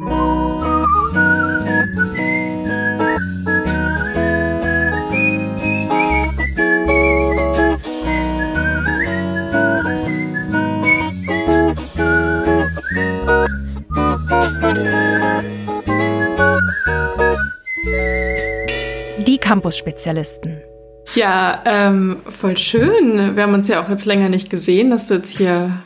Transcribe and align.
Die 0.00 0.06
Campus-Spezialisten. 19.38 20.62
Ja, 21.14 21.62
ähm, 21.66 22.22
voll 22.24 22.56
schön. 22.56 23.36
Wir 23.36 23.42
haben 23.42 23.52
uns 23.52 23.68
ja 23.68 23.82
auch 23.82 23.90
jetzt 23.90 24.06
länger 24.06 24.30
nicht 24.30 24.48
gesehen, 24.48 24.90
dass 24.90 25.08
du 25.08 25.14
jetzt 25.14 25.36
hier 25.36 25.82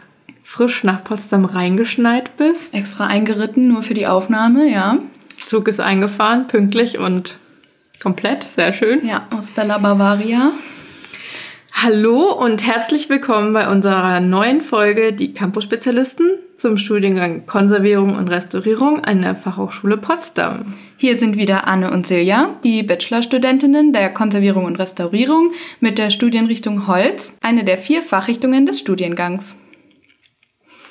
frisch 0.54 0.84
nach 0.84 1.02
Potsdam 1.02 1.44
reingeschneit 1.46 2.36
bist. 2.36 2.74
Extra 2.74 3.08
eingeritten, 3.08 3.66
nur 3.66 3.82
für 3.82 3.94
die 3.94 4.06
Aufnahme, 4.06 4.70
ja. 4.70 4.98
Zug 5.44 5.66
ist 5.66 5.80
eingefahren, 5.80 6.46
pünktlich 6.46 6.96
und 6.96 7.38
komplett, 8.00 8.44
sehr 8.44 8.72
schön. 8.72 9.04
Ja, 9.04 9.26
aus 9.36 9.50
Bella 9.50 9.78
Bavaria. 9.78 10.52
Hallo 11.72 12.32
und 12.32 12.64
herzlich 12.64 13.10
willkommen 13.10 13.52
bei 13.52 13.68
unserer 13.68 14.20
neuen 14.20 14.60
Folge 14.60 15.12
Die 15.12 15.34
Campus-Spezialisten 15.34 16.38
zum 16.56 16.78
Studiengang 16.78 17.46
Konservierung 17.46 18.16
und 18.16 18.28
Restaurierung 18.28 19.04
an 19.04 19.22
der 19.22 19.34
Fachhochschule 19.34 19.96
Potsdam. 19.96 20.74
Hier 20.96 21.18
sind 21.18 21.36
wieder 21.36 21.66
Anne 21.66 21.90
und 21.90 22.06
Silja, 22.06 22.50
die 22.62 22.84
Bachelorstudentinnen 22.84 23.92
der 23.92 24.14
Konservierung 24.14 24.66
und 24.66 24.78
Restaurierung 24.78 25.50
mit 25.80 25.98
der 25.98 26.10
Studienrichtung 26.10 26.86
Holz, 26.86 27.32
eine 27.40 27.64
der 27.64 27.76
vier 27.76 28.02
Fachrichtungen 28.02 28.66
des 28.66 28.78
Studiengangs. 28.78 29.56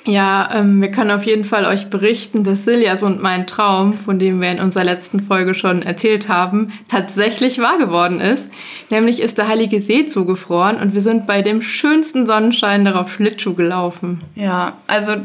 Ja, 0.06 0.50
ähm, 0.52 0.82
wir 0.82 0.90
können 0.90 1.10
auf 1.10 1.24
jeden 1.24 1.44
Fall 1.44 1.64
euch 1.64 1.88
berichten, 1.88 2.44
dass 2.44 2.64
Siljas 2.64 3.02
und 3.02 3.22
mein 3.22 3.46
Traum, 3.46 3.94
von 3.94 4.18
dem 4.18 4.40
wir 4.40 4.50
in 4.50 4.60
unserer 4.60 4.84
letzten 4.84 5.20
Folge 5.20 5.54
schon 5.54 5.82
erzählt 5.82 6.28
haben, 6.28 6.72
tatsächlich 6.88 7.58
wahr 7.58 7.78
geworden 7.78 8.20
ist. 8.20 8.50
Nämlich 8.90 9.20
ist 9.20 9.38
der 9.38 9.48
Heilige 9.48 9.80
See 9.80 10.06
zugefroren 10.06 10.76
und 10.76 10.94
wir 10.94 11.00
sind 11.00 11.26
bei 11.26 11.40
dem 11.40 11.62
schönsten 11.62 12.26
Sonnenschein 12.26 12.84
darauf 12.84 13.12
Schlittschuh 13.12 13.54
gelaufen. 13.54 14.20
Ja, 14.34 14.74
also 14.86 15.16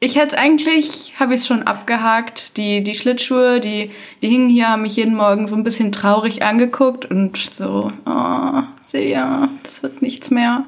ich 0.00 0.16
hätte 0.16 0.38
eigentlich, 0.38 1.14
habe 1.18 1.34
ich 1.34 1.40
es 1.40 1.46
schon 1.46 1.62
abgehakt. 1.64 2.56
Die, 2.56 2.82
die 2.82 2.94
Schlittschuhe, 2.94 3.60
die, 3.60 3.90
die 4.22 4.28
hingen 4.28 4.48
hier, 4.48 4.68
haben 4.68 4.82
mich 4.82 4.96
jeden 4.96 5.16
Morgen 5.16 5.48
so 5.48 5.56
ein 5.56 5.64
bisschen 5.64 5.92
traurig 5.92 6.42
angeguckt 6.42 7.04
und 7.04 7.36
so, 7.36 7.92
oh, 8.06 8.62
Silja, 8.84 9.48
das 9.62 9.82
wird 9.82 10.02
nichts 10.02 10.30
mehr. 10.30 10.64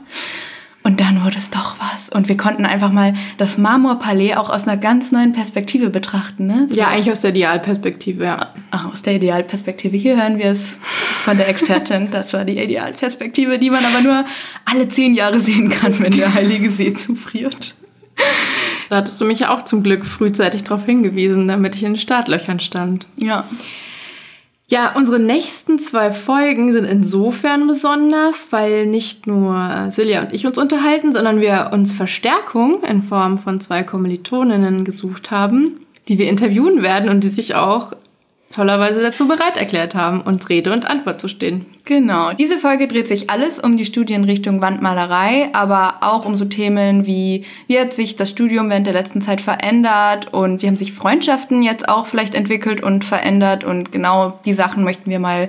Und 1.01 1.07
dann 1.07 1.25
wurde 1.25 1.37
es 1.39 1.49
doch 1.49 1.77
was. 1.79 2.11
Und 2.11 2.29
wir 2.29 2.37
konnten 2.37 2.67
einfach 2.67 2.93
mal 2.93 3.15
das 3.39 3.57
Marmorpalais 3.57 4.37
auch 4.37 4.51
aus 4.51 4.65
einer 4.65 4.77
ganz 4.77 5.13
neuen 5.13 5.33
Perspektive 5.33 5.89
betrachten. 5.89 6.47
Ne? 6.47 6.67
So. 6.69 6.77
Ja, 6.77 6.89
eigentlich 6.89 7.11
aus 7.11 7.23
der 7.23 7.31
Idealperspektive, 7.31 8.25
ja. 8.25 8.51
Ah, 8.71 8.91
aus 8.93 9.01
der 9.01 9.15
Idealperspektive. 9.15 9.97
Hier 9.97 10.17
hören 10.21 10.37
wir 10.37 10.47
es 10.47 10.77
von 10.83 11.39
der 11.39 11.49
Expertin. 11.49 12.11
Das 12.11 12.35
war 12.35 12.45
die 12.45 12.59
Idealperspektive, 12.59 13.59
die 13.59 13.71
man 13.71 13.83
aber 13.83 14.03
nur 14.03 14.25
alle 14.67 14.89
zehn 14.89 15.15
Jahre 15.15 15.41
sehen 15.41 15.71
kann, 15.71 15.99
wenn 16.01 16.17
der 16.17 16.35
Heilige 16.35 16.71
See 16.71 16.93
zufriert. 16.93 17.75
Da 18.91 18.99
hattest 18.99 19.19
du 19.21 19.25
mich 19.25 19.47
auch 19.47 19.65
zum 19.65 19.83
Glück 19.83 20.05
frühzeitig 20.05 20.65
darauf 20.65 20.85
hingewiesen, 20.85 21.49
damit 21.49 21.77
ich 21.77 21.83
in 21.83 21.95
den 21.95 21.99
Startlöchern 21.99 22.61
stand. 22.61 23.07
Ja. 23.17 23.47
Ja, 24.71 24.95
unsere 24.95 25.19
nächsten 25.19 25.81
zwei 25.81 26.13
Folgen 26.13 26.73
sind 26.73 26.85
insofern 26.85 27.67
besonders, 27.67 28.53
weil 28.53 28.87
nicht 28.87 29.27
nur 29.27 29.89
Silja 29.91 30.23
und 30.23 30.33
ich 30.33 30.47
uns 30.47 30.59
unterhalten, 30.59 31.13
sondern 31.13 31.41
wir 31.41 31.71
uns 31.73 31.93
Verstärkung 31.93 32.85
in 32.85 33.03
Form 33.03 33.39
von 33.39 33.61
zwei 33.61 33.83
Kommilitoninnen 33.83 34.85
gesucht 34.85 35.33
haben, 35.33 35.81
die 36.07 36.21
wir 36.21 36.31
interviewen 36.31 36.83
werden 36.83 37.09
und 37.09 37.25
die 37.25 37.31
sich 37.31 37.57
auch 37.57 37.95
tollerweise 38.51 39.01
dazu 39.01 39.29
bereit 39.29 39.57
erklärt 39.57 39.95
haben, 39.95 40.21
uns 40.23 40.49
Rede 40.49 40.73
und 40.73 40.85
Antwort 40.85 41.21
zu 41.21 41.29
stehen. 41.29 41.67
Genau. 41.85 42.33
Diese 42.33 42.59
Folge 42.59 42.89
dreht 42.89 43.07
sich 43.07 43.31
alles 43.31 43.59
um 43.61 43.77
die 43.77 43.85
Studienrichtung 43.85 44.61
Wandmalerei, 44.61 45.51
aber 45.53 45.99
auch 46.01 46.25
um 46.25 46.37
so 46.37 46.45
Themen 46.45 47.07
wie, 47.07 47.45
wie 47.69 47.79
hat 47.79 47.93
sich 47.93 48.17
das 48.17 48.31
Studium 48.31 48.69
während 48.69 48.87
der 48.87 48.95
letzten 48.95 49.23
Zeit 49.23 49.41
verändert 49.41 50.33
und 50.33 50.63
wie 50.63 50.67
haben 50.67 50.77
sich 50.77 50.93
Freundschaften 50.93 51.63
jetzt 51.63 51.89
auch 51.89 52.07
vielleicht 52.07 52.35
entwickelt 52.35 52.83
und 52.83 53.05
verändert 53.05 53.63
und 53.63 53.93
genau 53.93 54.41
die 54.45 54.55
Sachen 54.55 54.83
möchten 54.83 55.11
wir 55.11 55.21
mal 55.21 55.49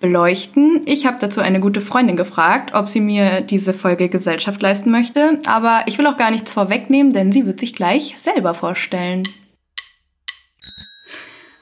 beleuchten. 0.00 0.80
Ich 0.86 1.06
habe 1.06 1.18
dazu 1.20 1.40
eine 1.40 1.60
gute 1.60 1.80
Freundin 1.80 2.16
gefragt, 2.16 2.72
ob 2.74 2.88
sie 2.88 3.00
mir 3.00 3.42
diese 3.42 3.74
Folge 3.74 4.08
Gesellschaft 4.08 4.62
leisten 4.62 4.90
möchte, 4.90 5.40
aber 5.46 5.82
ich 5.86 5.98
will 5.98 6.06
auch 6.06 6.16
gar 6.16 6.30
nichts 6.30 6.50
vorwegnehmen, 6.50 7.12
denn 7.12 7.32
sie 7.32 7.46
wird 7.46 7.60
sich 7.60 7.74
gleich 7.74 8.16
selber 8.18 8.54
vorstellen. 8.54 9.24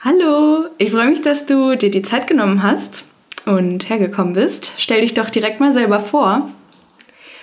Hallo, 0.08 0.66
ich 0.78 0.92
freue 0.92 1.08
mich, 1.08 1.22
dass 1.22 1.46
du 1.46 1.74
dir 1.74 1.90
die 1.90 2.02
Zeit 2.02 2.28
genommen 2.28 2.62
hast 2.62 3.02
und 3.44 3.88
hergekommen 3.88 4.34
bist. 4.34 4.74
Stell 4.78 5.00
dich 5.00 5.14
doch 5.14 5.30
direkt 5.30 5.58
mal 5.58 5.72
selber 5.72 5.98
vor. 5.98 6.48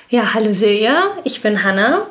Ja, 0.07 0.33
hallo 0.33 0.53
Silja, 0.53 1.11
ich 1.25 1.41
bin 1.41 1.65
Hanna. 1.65 2.07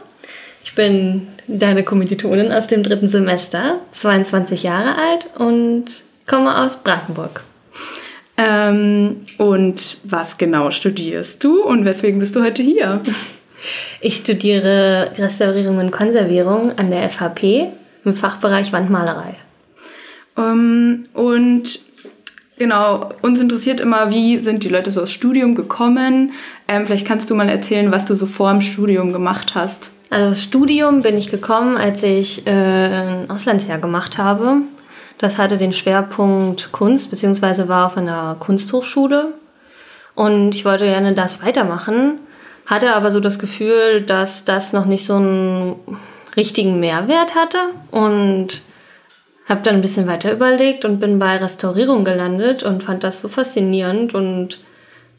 Ich 0.62 0.74
bin 0.74 1.28
deine 1.48 1.82
Kommilitonin 1.82 2.52
aus 2.52 2.66
dem 2.66 2.82
dritten 2.82 3.08
Semester, 3.08 3.80
22 3.92 4.62
Jahre 4.62 4.96
alt 4.98 5.30
und 5.38 5.86
komme 6.26 6.54
aus 6.58 6.82
Brandenburg. 6.82 7.42
Ähm, 8.36 9.22
und 9.38 9.96
was 10.04 10.36
genau 10.36 10.70
studierst 10.70 11.42
du 11.42 11.62
und 11.62 11.86
weswegen 11.86 12.20
bist 12.20 12.36
du 12.36 12.44
heute 12.44 12.62
hier? 12.62 13.00
Ich 14.00 14.16
studiere 14.16 15.12
Restaurierung 15.16 15.78
und 15.78 15.92
Konservierung 15.92 16.76
an 16.76 16.90
der 16.90 17.08
FHP 17.08 17.68
im 18.04 18.12
Fachbereich 18.12 18.72
Wandmalerei. 18.72 19.36
Ähm, 20.36 21.06
und 21.14 21.80
genau, 22.58 23.10
uns 23.22 23.40
interessiert 23.40 23.80
immer, 23.80 24.10
wie 24.10 24.40
sind 24.40 24.64
die 24.64 24.68
Leute 24.68 24.90
so 24.90 25.02
aus 25.02 25.12
Studium 25.12 25.54
gekommen. 25.54 26.32
Ähm, 26.68 26.86
vielleicht 26.86 27.06
kannst 27.06 27.30
du 27.30 27.34
mal 27.34 27.48
erzählen, 27.48 27.92
was 27.92 28.06
du 28.06 28.14
so 28.14 28.26
vor 28.26 28.50
dem 28.50 28.60
Studium 28.60 29.12
gemacht 29.12 29.54
hast. 29.54 29.90
Also 30.10 30.30
das 30.30 30.42
Studium 30.42 31.02
bin 31.02 31.16
ich 31.16 31.30
gekommen, 31.30 31.76
als 31.76 32.02
ich 32.02 32.46
äh, 32.46 32.50
ein 32.50 33.30
Auslandsjahr 33.30 33.78
gemacht 33.78 34.18
habe. 34.18 34.58
Das 35.18 35.38
hatte 35.38 35.56
den 35.56 35.72
Schwerpunkt 35.72 36.72
Kunst, 36.72 37.10
beziehungsweise 37.10 37.68
war 37.68 37.86
auf 37.86 37.96
einer 37.96 38.36
Kunsthochschule. 38.38 39.34
Und 40.14 40.54
ich 40.54 40.64
wollte 40.64 40.84
gerne 40.84 41.14
das 41.14 41.42
weitermachen, 41.42 42.18
hatte 42.66 42.94
aber 42.94 43.10
so 43.10 43.20
das 43.20 43.38
Gefühl, 43.38 44.02
dass 44.02 44.44
das 44.44 44.72
noch 44.72 44.84
nicht 44.84 45.06
so 45.06 45.14
einen 45.14 45.76
richtigen 46.36 46.80
Mehrwert 46.80 47.34
hatte. 47.34 47.58
Und 47.90 48.62
habe 49.46 49.62
dann 49.62 49.76
ein 49.76 49.80
bisschen 49.80 50.06
weiter 50.06 50.32
überlegt 50.32 50.84
und 50.84 51.00
bin 51.00 51.18
bei 51.18 51.36
Restaurierung 51.36 52.04
gelandet 52.04 52.62
und 52.62 52.82
fand 52.82 53.04
das 53.04 53.20
so 53.20 53.28
faszinierend 53.28 54.14
und 54.14 54.60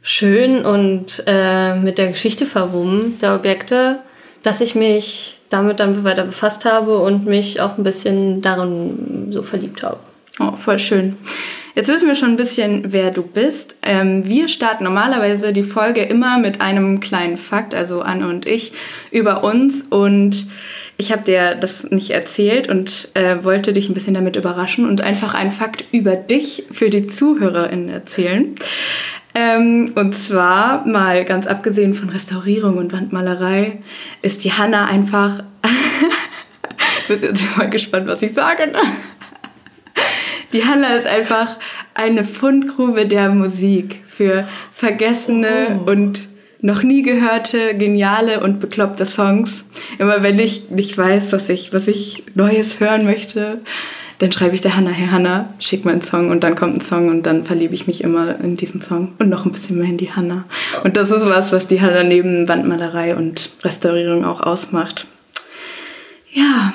schön 0.01 0.66
und 0.66 1.23
äh, 1.28 1.75
mit 1.75 1.97
der 1.97 2.09
Geschichte 2.09 2.45
verwoben 2.45 3.17
der 3.22 3.35
Objekte, 3.35 4.00
dass 4.44 4.62
ich 4.62 4.75
mich 4.75 5.39
damit 5.50 5.79
dann 5.79 6.03
weiter 6.03 6.23
befasst 6.23 6.66
habe 6.66 6.97
und 7.00 7.25
mich 7.25 7.62
auch 7.62 7.78
ein 7.78 7.83
bisschen 7.83 8.41
darin 8.41 9.28
so 9.29 9.44
verliebt 9.44 9.83
habe. 9.83 10.00
Oh, 10.39 10.56
voll 10.56 10.79
schön. 10.79 11.17
Jetzt 11.75 11.88
wissen 11.88 12.07
wir 12.07 12.16
schon 12.16 12.29
ein 12.29 12.38
bisschen, 12.38 12.91
wer 12.91 13.09
du 13.09 13.23
bist. 13.23 13.78
Ähm, 13.81 14.28
wir 14.28 14.47
starten 14.47 14.83
normalerweise 14.83 15.53
die 15.53 15.63
Folge 15.63 16.03
immer 16.03 16.38
mit 16.38 16.62
einem 16.62 17.00
kleinen 17.00 17.38
Fakt, 17.38 17.73
also 17.73 18.01
Anne 18.01 18.28
und 18.28 18.45
ich, 18.45 18.73
über 19.12 19.44
uns 19.44 19.83
und 19.89 20.47
ich 21.03 21.11
habe 21.11 21.23
dir 21.23 21.55
das 21.55 21.83
nicht 21.91 22.11
erzählt 22.11 22.69
und 22.69 23.09
äh, 23.13 23.43
wollte 23.43 23.73
dich 23.73 23.89
ein 23.89 23.93
bisschen 23.93 24.13
damit 24.13 24.37
überraschen 24.37 24.87
und 24.87 25.01
einfach 25.01 25.33
einen 25.33 25.51
Fakt 25.51 25.83
über 25.91 26.15
dich 26.15 26.63
für 26.71 26.89
die 26.89 27.07
ZuhörerInnen 27.07 27.89
erzählen. 27.89 28.55
Ähm, 29.35 29.91
und 29.95 30.15
zwar, 30.15 30.87
mal 30.87 31.25
ganz 31.25 31.45
abgesehen 31.45 31.93
von 31.93 32.07
Restaurierung 32.07 32.77
und 32.77 32.93
Wandmalerei, 32.93 33.81
ist 34.21 34.45
die 34.45 34.53
Hanna 34.53 34.85
einfach. 34.85 35.43
du 37.07 37.13
bist 37.13 37.23
jetzt 37.23 37.57
mal 37.57 37.69
gespannt, 37.69 38.07
was 38.07 38.21
ich 38.21 38.33
sage, 38.33 38.67
ne? 38.67 38.79
Die 40.53 40.63
Hanna 40.63 40.95
ist 40.95 41.07
einfach 41.07 41.57
eine 41.95 42.23
Fundgrube 42.23 43.07
der 43.07 43.27
Musik 43.29 44.03
für 44.07 44.47
vergessene 44.71 45.81
oh. 45.85 45.91
und 45.91 46.29
noch 46.63 46.81
nie 46.81 47.01
gehörte, 47.01 47.75
geniale 47.75 48.39
und 48.39 48.62
bekloppte 48.62 49.06
Songs. 49.06 49.65
Immer 50.00 50.24
wenn 50.24 50.39
ich 50.39 50.69
nicht 50.69 50.98
weiß, 50.98 51.33
was 51.33 51.50
ich, 51.50 51.74
was 51.74 51.89
ich 51.89 52.24
Neues 52.36 52.80
hören 52.80 53.04
möchte, 53.04 53.60
dann 54.19 54.31
schreibe 54.31 54.56
ich 54.56 54.62
der 54.62 54.77
Hanna, 54.77 54.89
hey 54.89 55.10
Hanna, 55.10 55.54
schick 55.60 55.83
mir 55.83 55.92
einen 55.92 56.01
Song 56.01 56.30
und 56.30 56.45
dann 56.45 56.56
kommt 56.56 56.77
ein 56.77 56.81
Song 56.81 57.10
und 57.10 57.24
dann 57.24 57.44
verliebe 57.44 57.74
ich 57.74 57.86
mich 57.86 58.01
immer 58.01 58.39
in 58.39 58.56
diesen 58.56 58.81
Song 58.81 59.13
und 59.19 59.27
noch 59.27 59.45
ein 59.45 59.51
bisschen 59.51 59.77
mehr 59.77 59.89
in 59.89 59.98
die 59.98 60.13
Hanna. 60.13 60.45
Und 60.86 60.95
das 60.95 61.12
ist 61.12 61.25
was, 61.25 61.51
was 61.51 61.68
die 61.68 61.81
Hanna 61.81 62.01
neben 62.01 62.48
Wandmalerei 62.48 63.18
und 63.18 63.50
Restaurierung 63.62 64.24
auch 64.24 64.39
ausmacht. 64.39 65.06
Ja, 66.31 66.74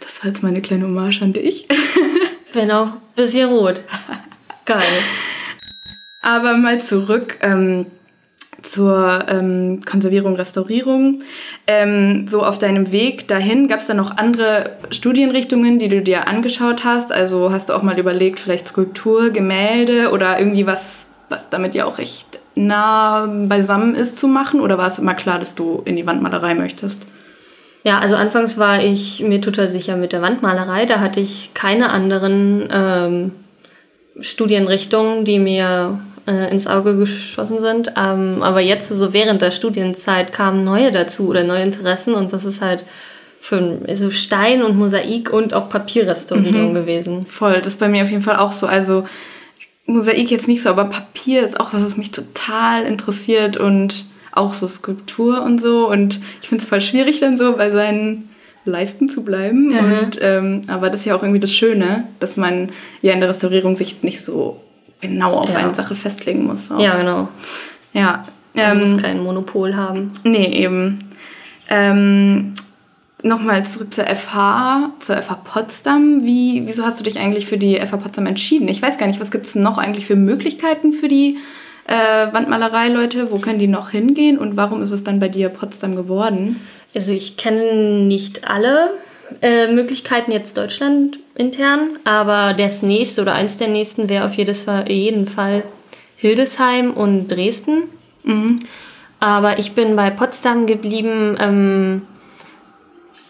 das 0.00 0.22
war 0.22 0.28
jetzt 0.28 0.42
meine 0.42 0.62
kleine 0.62 0.84
Hommage 0.84 1.20
an 1.20 1.34
dich. 1.34 1.68
Bin 2.54 2.70
auch 2.70 2.86
ein 2.86 3.00
bisschen 3.14 3.50
rot. 3.50 3.82
Geil. 4.64 4.82
Aber 6.22 6.56
mal 6.56 6.80
zurück 6.80 7.36
ähm, 7.42 7.84
zur 8.66 9.20
ähm, 9.28 9.80
Konservierung, 9.84 10.34
Restaurierung. 10.34 11.22
Ähm, 11.66 12.26
so 12.28 12.42
auf 12.42 12.58
deinem 12.58 12.92
Weg 12.92 13.28
dahin, 13.28 13.68
gab 13.68 13.80
es 13.80 13.86
da 13.86 13.94
noch 13.94 14.16
andere 14.16 14.76
Studienrichtungen, 14.90 15.78
die 15.78 15.88
du 15.88 16.02
dir 16.02 16.28
angeschaut 16.28 16.84
hast? 16.84 17.12
Also 17.12 17.52
hast 17.52 17.68
du 17.68 17.74
auch 17.74 17.82
mal 17.82 17.98
überlegt, 17.98 18.40
vielleicht 18.40 18.68
Skulptur, 18.68 19.30
Gemälde 19.30 20.10
oder 20.10 20.38
irgendwie 20.38 20.66
was, 20.66 21.06
was 21.28 21.48
damit 21.48 21.74
ja 21.74 21.84
auch 21.84 21.98
recht 21.98 22.40
nah 22.54 23.26
beisammen 23.26 23.94
ist 23.94 24.18
zu 24.18 24.28
machen? 24.28 24.60
Oder 24.60 24.78
war 24.78 24.88
es 24.88 24.98
immer 24.98 25.14
klar, 25.14 25.38
dass 25.38 25.54
du 25.54 25.82
in 25.84 25.96
die 25.96 26.06
Wandmalerei 26.06 26.54
möchtest? 26.54 27.06
Ja, 27.84 28.00
also 28.00 28.16
anfangs 28.16 28.58
war 28.58 28.82
ich 28.82 29.20
mir 29.22 29.40
total 29.40 29.68
sicher 29.68 29.96
mit 29.96 30.12
der 30.12 30.20
Wandmalerei. 30.20 30.86
Da 30.86 30.98
hatte 30.98 31.20
ich 31.20 31.52
keine 31.54 31.90
anderen 31.90 32.68
ähm, 32.72 33.32
Studienrichtungen, 34.18 35.24
die 35.24 35.38
mir 35.38 36.00
äh, 36.26 36.50
ins 36.50 36.66
Auge 36.66 36.96
geschossen 36.96 37.60
sind. 37.60 37.92
Ähm, 37.96 38.42
aber 38.42 38.60
jetzt, 38.60 38.88
so 38.88 39.12
während 39.12 39.42
der 39.42 39.50
Studienzeit, 39.50 40.32
kamen 40.32 40.64
neue 40.64 40.92
dazu 40.92 41.28
oder 41.28 41.44
neue 41.44 41.62
Interessen 41.62 42.14
und 42.14 42.32
das 42.32 42.44
ist 42.44 42.62
halt 42.62 42.84
für 43.40 43.80
also 43.86 44.10
Stein 44.10 44.62
und 44.62 44.76
Mosaik 44.76 45.32
und 45.32 45.54
auch 45.54 45.68
Papierrestaurierung 45.68 46.70
mhm. 46.70 46.74
gewesen. 46.74 47.26
Voll, 47.26 47.58
das 47.58 47.68
ist 47.68 47.78
bei 47.78 47.88
mir 47.88 48.02
auf 48.02 48.10
jeden 48.10 48.22
Fall 48.22 48.36
auch 48.36 48.52
so. 48.52 48.66
Also 48.66 49.04
Mosaik 49.86 50.30
jetzt 50.30 50.48
nicht 50.48 50.62
so, 50.62 50.68
aber 50.68 50.86
Papier 50.86 51.44
ist 51.44 51.60
auch 51.60 51.72
was, 51.72 51.84
was 51.84 51.96
mich 51.96 52.10
total 52.10 52.84
interessiert 52.84 53.56
und 53.56 54.06
auch 54.32 54.52
so 54.52 54.66
Skulptur 54.66 55.42
und 55.42 55.60
so. 55.60 55.88
Und 55.88 56.20
ich 56.42 56.48
finde 56.48 56.62
es 56.64 56.68
voll 56.68 56.80
schwierig 56.80 57.20
dann 57.20 57.38
so 57.38 57.56
bei 57.56 57.70
seinen 57.70 58.28
Leisten 58.64 59.08
zu 59.08 59.22
bleiben. 59.22 59.68
Mhm. 59.68 59.78
Und, 59.78 60.18
ähm, 60.20 60.62
aber 60.66 60.90
das 60.90 61.00
ist 61.00 61.06
ja 61.06 61.16
auch 61.16 61.22
irgendwie 61.22 61.40
das 61.40 61.54
Schöne, 61.54 62.08
dass 62.18 62.36
man 62.36 62.70
ja 63.00 63.12
in 63.12 63.20
der 63.20 63.28
Restaurierung 63.28 63.76
sich 63.76 64.02
nicht 64.02 64.20
so 64.22 64.60
genau 65.06 65.32
auf 65.32 65.50
ja. 65.50 65.56
eine 65.56 65.74
Sache 65.74 65.94
festlegen 65.94 66.44
muss. 66.44 66.70
Auch. 66.70 66.78
Ja, 66.78 66.96
genau. 66.96 67.28
Ja. 67.92 68.24
Man 68.54 68.72
ähm, 68.72 68.78
muss 68.80 69.02
kein 69.02 69.22
Monopol 69.22 69.76
haben. 69.76 70.12
Nee, 70.24 70.46
eben. 70.46 70.98
Ähm, 71.68 72.54
Nochmal 73.22 73.64
zurück 73.64 73.92
zur 73.92 74.04
FH, 74.04 74.90
zur 75.00 75.16
FH 75.16 75.34
Potsdam. 75.42 76.24
Wie, 76.24 76.62
wieso 76.66 76.84
hast 76.84 77.00
du 77.00 77.04
dich 77.04 77.18
eigentlich 77.18 77.46
für 77.46 77.56
die 77.56 77.76
FH 77.76 77.96
Potsdam 77.96 78.26
entschieden? 78.26 78.68
Ich 78.68 78.80
weiß 78.80 78.98
gar 78.98 79.06
nicht, 79.06 79.20
was 79.20 79.30
gibt 79.30 79.46
es 79.46 79.54
noch 79.54 79.78
eigentlich 79.78 80.06
für 80.06 80.16
Möglichkeiten 80.16 80.92
für 80.92 81.08
die 81.08 81.38
äh, 81.86 82.32
Wandmalerei-Leute? 82.32 83.32
Wo 83.32 83.38
können 83.38 83.58
die 83.58 83.68
noch 83.68 83.90
hingehen 83.90 84.38
und 84.38 84.56
warum 84.56 84.82
ist 84.82 84.92
es 84.92 85.02
dann 85.02 85.18
bei 85.18 85.28
dir 85.28 85.48
Potsdam 85.48 85.96
geworden? 85.96 86.60
Also 86.94 87.10
ich 87.10 87.36
kenne 87.36 88.04
nicht 88.04 88.48
alle 88.48 88.90
äh, 89.42 89.72
Möglichkeiten 89.72 90.32
jetzt 90.32 90.56
Deutschland 90.56 91.18
intern, 91.34 91.98
aber 92.04 92.54
das 92.54 92.82
nächste 92.82 93.22
oder 93.22 93.34
eins 93.34 93.56
der 93.56 93.68
nächsten 93.68 94.08
wäre 94.08 94.26
auf 94.26 94.34
jedes 94.34 94.64
Fall, 94.64 94.90
jeden 94.90 95.26
Fall 95.26 95.64
Hildesheim 96.16 96.92
und 96.92 97.28
Dresden. 97.28 97.84
Mhm. 98.22 98.60
Aber 99.20 99.58
ich 99.58 99.72
bin 99.72 99.96
bei 99.96 100.10
Potsdam 100.10 100.66
geblieben. 100.66 101.36
Ähm, 101.40 102.02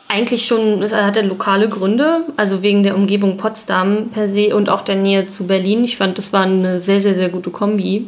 eigentlich 0.08 0.46
schon, 0.46 0.82
es 0.82 0.94
hatte 0.94 1.22
lokale 1.22 1.68
Gründe, 1.68 2.24
also 2.36 2.62
wegen 2.62 2.82
der 2.82 2.94
Umgebung 2.94 3.36
Potsdam 3.38 4.10
per 4.10 4.28
se 4.28 4.54
und 4.54 4.68
auch 4.68 4.82
der 4.82 4.94
Nähe 4.94 5.26
zu 5.28 5.46
Berlin. 5.46 5.82
Ich 5.82 5.96
fand, 5.96 6.16
das 6.16 6.32
war 6.32 6.44
eine 6.44 6.78
sehr, 6.78 7.00
sehr, 7.00 7.14
sehr 7.14 7.28
gute 7.28 7.50
Kombi. 7.50 8.06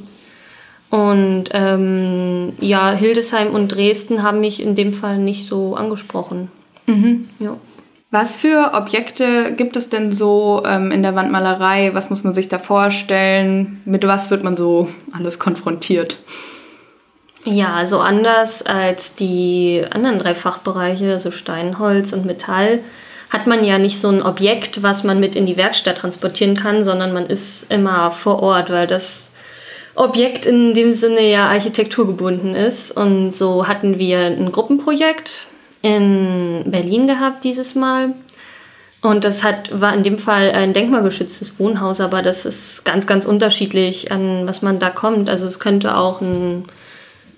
Und 0.91 1.45
ähm, 1.53 2.53
ja, 2.61 2.93
Hildesheim 2.93 3.51
und 3.51 3.69
Dresden 3.69 4.23
haben 4.23 4.41
mich 4.41 4.63
in 4.63 4.75
dem 4.75 4.95
Fall 4.95 5.19
nicht 5.19 5.47
so 5.47 5.75
angesprochen. 5.75 6.49
Mhm. 6.87 7.29
Ja. 7.41 7.57
Was 8.11 8.37
für 8.37 8.73
Objekte 8.73 9.53
gibt 9.53 9.77
es 9.77 9.91
denn 9.91 10.13
so 10.13 10.63
ähm, 10.65 10.91
in 10.93 11.03
der 11.03 11.15
Wandmalerei? 11.15 11.91
Was 11.93 12.09
muss 12.09 12.25
man 12.25 12.33
sich 12.33 12.49
da 12.49 12.59
vorstellen? 12.59 13.83
Mit 13.85 14.07
was 14.07 14.31
wird 14.31 14.43
man 14.43 14.57
so 14.57 14.89
alles 15.13 15.39
konfrontiert? 15.39 16.17
Ja, 17.45 17.75
also 17.75 18.01
anders 18.01 18.63
als 18.63 19.15
die 19.15 19.85
anderen 19.91 20.19
drei 20.19 20.35
Fachbereiche, 20.35 21.13
also 21.13 21.31
Stein, 21.31 21.79
Holz 21.79 22.15
und 22.15 22.25
Metall, 22.25 22.81
hat 23.29 23.47
man 23.47 23.63
ja 23.63 23.77
nicht 23.77 24.01
so 24.01 24.09
ein 24.09 24.23
Objekt, 24.23 24.83
was 24.83 25.05
man 25.05 25.21
mit 25.21 25.37
in 25.37 25.45
die 25.45 25.59
Werkstatt 25.59 25.99
transportieren 25.99 26.57
kann, 26.57 26.83
sondern 26.83 27.13
man 27.13 27.27
ist 27.27 27.71
immer 27.71 28.11
vor 28.11 28.43
Ort, 28.43 28.71
weil 28.71 28.87
das 28.87 29.31
Objekt 29.95 30.47
in 30.47 30.73
dem 30.73 30.93
Sinne 30.93 31.31
ja 31.31 31.49
architekturgebunden 31.49 32.55
ist. 32.55 32.91
Und 32.91 33.37
so 33.37 33.69
hatten 33.69 33.99
wir 33.99 34.21
ein 34.21 34.51
Gruppenprojekt 34.51 35.48
in 35.83 36.65
Berlin 36.67 37.07
gehabt 37.07 37.45
dieses 37.45 37.75
Mal. 37.75 38.15
Und 39.01 39.25
das 39.25 39.45
hat, 39.45 39.81
war 39.81 39.95
in 39.95 40.03
dem 40.03 40.19
Fall 40.19 40.51
ein 40.51 40.73
denkmalgeschütztes 40.73 41.59
Wohnhaus, 41.59 42.01
aber 42.01 42.21
das 42.21 42.45
ist 42.45 42.85
ganz, 42.85 43.07
ganz 43.07 43.27
unterschiedlich, 43.27 44.11
an 44.11 44.47
was 44.47 44.61
man 44.61 44.81
da 44.81 44.91
kommt. 44.91 45.31
Also 45.31 45.47
es 45.47 45.61
könnte 45.61 45.97
auch 45.97 46.21
ein, 46.21 46.65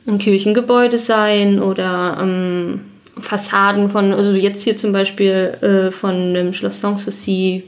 ein 0.07 0.19
Kirchengebäude 0.19 0.97
sein 0.97 1.61
oder 1.61 2.17
ähm, 2.21 2.81
Fassaden 3.19 3.91
von, 3.91 4.15
also 4.15 4.33
jetzt 4.33 4.63
hier 4.63 4.77
zum 4.77 4.93
Beispiel 4.93 5.59
äh, 5.61 5.91
von 5.91 6.33
dem 6.33 6.55
Schloss 6.55 6.81
Sanssouci, 6.81 7.65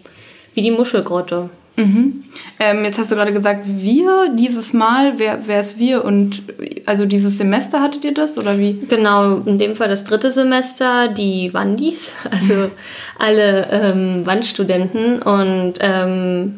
wie 0.55 0.63
die 0.63 0.71
Muschelgrotte. 0.71 1.51
Mhm. 1.83 2.25
Ähm, 2.59 2.85
jetzt 2.85 2.99
hast 2.99 3.11
du 3.11 3.17
gerade 3.17 3.33
gesagt, 3.33 3.67
wir 3.67 4.35
dieses 4.35 4.73
Mal, 4.73 5.15
wer, 5.19 5.41
wer 5.47 5.61
ist 5.61 5.79
wir 5.79 6.05
und 6.05 6.43
also 6.87 7.07
dieses 7.07 7.39
Semester 7.39 7.81
hattet 7.81 8.05
ihr 8.05 8.15
das 8.15 8.39
oder 8.39 8.59
wie? 8.59 8.79
Genau, 8.89 9.39
in 9.39 9.59
dem 9.59 9.75
Fall 9.75 9.89
das 9.89 10.05
dritte 10.05 10.31
Semester, 10.31 11.09
die 11.09 11.53
Wandis, 11.53 12.17
also 12.31 12.71
alle 13.19 13.69
ähm, 13.71 14.27
Wandstudenten 14.27 15.23
und 15.23 15.75
ähm, 15.81 16.55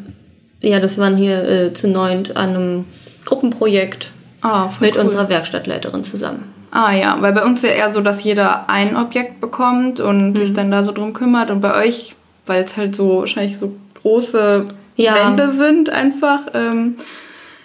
ja, 0.60 0.80
das 0.80 0.98
waren 0.98 1.16
hier 1.16 1.48
äh, 1.48 1.72
zu 1.74 1.88
neunt 1.88 2.36
an 2.36 2.50
einem 2.50 2.84
Gruppenprojekt 3.24 4.10
ah, 4.42 4.70
mit 4.80 4.96
cool. 4.96 5.02
unserer 5.02 5.28
Werkstattleiterin 5.28 6.04
zusammen. 6.04 6.44
Ah 6.70 6.92
ja, 6.92 7.16
weil 7.20 7.32
bei 7.32 7.44
uns 7.44 7.62
ja 7.62 7.68
eher 7.68 7.92
so, 7.92 8.00
dass 8.00 8.24
jeder 8.24 8.68
ein 8.68 8.96
Objekt 8.96 9.40
bekommt 9.40 10.00
und 10.00 10.32
mhm. 10.32 10.36
sich 10.36 10.54
dann 10.54 10.70
da 10.70 10.82
so 10.82 10.90
drum 10.90 11.12
kümmert 11.12 11.50
und 11.50 11.60
bei 11.60 11.76
euch, 11.84 12.16
weil 12.46 12.64
es 12.64 12.76
halt 12.76 12.96
so 12.96 13.20
wahrscheinlich 13.20 13.58
so 13.58 13.76
große 13.94 14.66
ja. 14.96 15.14
Wände 15.14 15.52
sind 15.52 15.90
einfach, 15.90 16.42
ähm, 16.54 16.96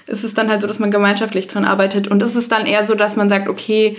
ist 0.07 0.23
es 0.23 0.33
dann 0.33 0.49
halt 0.49 0.61
so, 0.61 0.67
dass 0.67 0.79
man 0.79 0.91
gemeinschaftlich 0.91 1.47
dran 1.47 1.65
arbeitet. 1.65 2.07
Und 2.07 2.21
ist 2.23 2.35
es 2.35 2.47
dann 2.47 2.65
eher 2.65 2.85
so, 2.85 2.95
dass 2.95 3.15
man 3.15 3.29
sagt, 3.29 3.47
okay, 3.47 3.97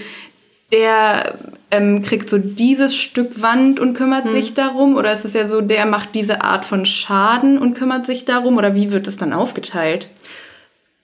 der 0.72 1.38
ähm, 1.70 2.02
kriegt 2.02 2.28
so 2.28 2.38
dieses 2.38 2.96
Stück 2.96 3.42
Wand 3.42 3.80
und 3.80 3.94
kümmert 3.94 4.24
hm. 4.24 4.30
sich 4.30 4.54
darum? 4.54 4.96
Oder 4.96 5.12
ist 5.12 5.24
es 5.24 5.34
ja 5.34 5.48
so, 5.48 5.60
der 5.60 5.86
macht 5.86 6.14
diese 6.14 6.42
Art 6.42 6.64
von 6.64 6.86
Schaden 6.86 7.58
und 7.58 7.74
kümmert 7.74 8.06
sich 8.06 8.24
darum? 8.24 8.56
Oder 8.56 8.74
wie 8.74 8.92
wird 8.92 9.06
es 9.06 9.16
dann 9.16 9.32
aufgeteilt? 9.32 10.08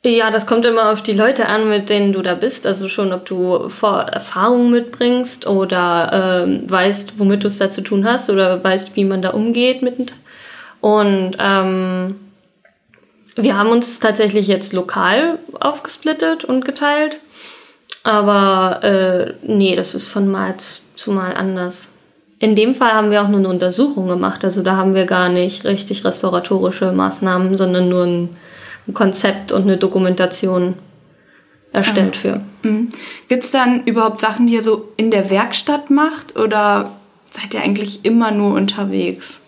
Ja, 0.04 0.30
das 0.30 0.46
kommt 0.46 0.64
immer 0.64 0.92
auf 0.92 1.02
die 1.02 1.14
Leute 1.14 1.48
an, 1.48 1.68
mit 1.68 1.90
denen 1.90 2.12
du 2.12 2.22
da 2.22 2.34
bist. 2.34 2.66
Also 2.66 2.88
schon, 2.88 3.12
ob 3.12 3.26
du 3.26 3.68
Vor 3.68 4.02
Erfahrungen 4.02 4.70
mitbringst 4.70 5.48
oder 5.48 6.44
ähm, 6.46 6.70
weißt, 6.70 7.14
womit 7.18 7.42
du 7.42 7.48
es 7.48 7.58
da 7.58 7.70
zu 7.70 7.80
tun 7.80 8.04
hast 8.04 8.30
oder 8.30 8.62
weißt, 8.62 8.94
wie 8.94 9.04
man 9.04 9.20
da 9.20 9.30
umgeht 9.30 9.82
mit 9.82 10.12
und 10.86 11.32
ähm, 11.40 12.14
wir 13.34 13.58
haben 13.58 13.70
uns 13.70 13.98
tatsächlich 13.98 14.46
jetzt 14.46 14.72
lokal 14.72 15.40
aufgesplittet 15.58 16.44
und 16.44 16.64
geteilt. 16.64 17.18
Aber 18.04 18.84
äh, 18.84 19.34
nee, 19.42 19.74
das 19.74 19.96
ist 19.96 20.06
von 20.06 20.28
Mal 20.28 20.54
zu 20.94 21.10
Mal 21.10 21.34
anders. 21.34 21.88
In 22.38 22.54
dem 22.54 22.72
Fall 22.72 22.92
haben 22.92 23.10
wir 23.10 23.20
auch 23.20 23.26
nur 23.26 23.40
eine 23.40 23.48
Untersuchung 23.48 24.06
gemacht. 24.06 24.44
Also 24.44 24.62
da 24.62 24.76
haben 24.76 24.94
wir 24.94 25.06
gar 25.06 25.28
nicht 25.28 25.64
richtig 25.64 26.04
restauratorische 26.04 26.92
Maßnahmen, 26.92 27.56
sondern 27.56 27.88
nur 27.88 28.04
ein, 28.04 28.36
Konzept 28.94 29.50
und 29.50 29.62
eine 29.62 29.78
Dokumentation 29.78 30.74
erstellt 31.72 32.14
ah. 32.14 32.20
für. 32.20 32.40
Mhm. 32.62 32.92
Gibt 33.26 33.46
es 33.46 33.50
dann 33.50 33.82
überhaupt 33.86 34.20
Sachen, 34.20 34.46
die 34.46 34.54
ihr 34.54 34.62
so 34.62 34.92
in 34.96 35.10
der 35.10 35.30
Werkstatt 35.30 35.90
macht 35.90 36.36
oder 36.36 36.92
seid 37.32 37.54
ihr 37.54 37.62
eigentlich 37.62 38.04
immer 38.04 38.30
nur 38.30 38.54
unterwegs? 38.54 39.40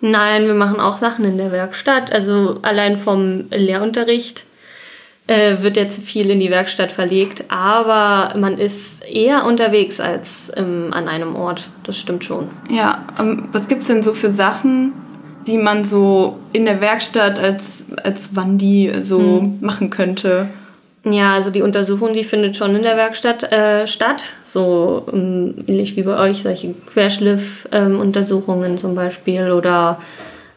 Nein, 0.00 0.46
wir 0.46 0.54
machen 0.54 0.80
auch 0.80 0.96
Sachen 0.96 1.24
in 1.24 1.36
der 1.36 1.52
Werkstatt. 1.52 2.12
Also 2.12 2.58
allein 2.62 2.98
vom 2.98 3.44
Lehrunterricht 3.50 4.44
äh, 5.26 5.62
wird 5.62 5.76
ja 5.76 5.88
zu 5.88 6.00
viel 6.00 6.30
in 6.30 6.40
die 6.40 6.50
Werkstatt 6.50 6.92
verlegt, 6.92 7.44
aber 7.48 8.38
man 8.38 8.58
ist 8.58 9.04
eher 9.04 9.44
unterwegs 9.44 10.00
als 10.00 10.52
ähm, 10.56 10.88
an 10.92 11.08
einem 11.08 11.34
Ort. 11.34 11.68
Das 11.82 11.98
stimmt 11.98 12.24
schon. 12.24 12.48
Ja, 12.70 13.04
ähm, 13.18 13.48
was 13.52 13.68
gibt 13.68 13.82
es 13.82 13.88
denn 13.88 14.02
so 14.02 14.12
für 14.12 14.30
Sachen, 14.30 14.92
die 15.46 15.58
man 15.58 15.84
so 15.84 16.38
in 16.52 16.64
der 16.64 16.80
Werkstatt 16.80 17.38
als, 17.38 17.84
als 18.02 18.36
Wandi 18.36 18.92
so 19.02 19.40
hm. 19.40 19.58
machen 19.60 19.90
könnte? 19.90 20.48
Ja, 21.08 21.34
also 21.34 21.50
die 21.50 21.62
Untersuchung, 21.62 22.14
die 22.14 22.24
findet 22.24 22.56
schon 22.56 22.74
in 22.74 22.82
der 22.82 22.96
Werkstatt 22.96 23.44
äh, 23.52 23.86
statt. 23.86 24.32
So 24.44 25.06
ähm, 25.12 25.54
ähnlich 25.68 25.96
wie 25.96 26.02
bei 26.02 26.18
euch, 26.18 26.42
solche 26.42 26.74
Querschliff-Untersuchungen 26.74 28.72
ähm, 28.72 28.76
zum 28.76 28.96
Beispiel 28.96 29.52
oder 29.52 30.00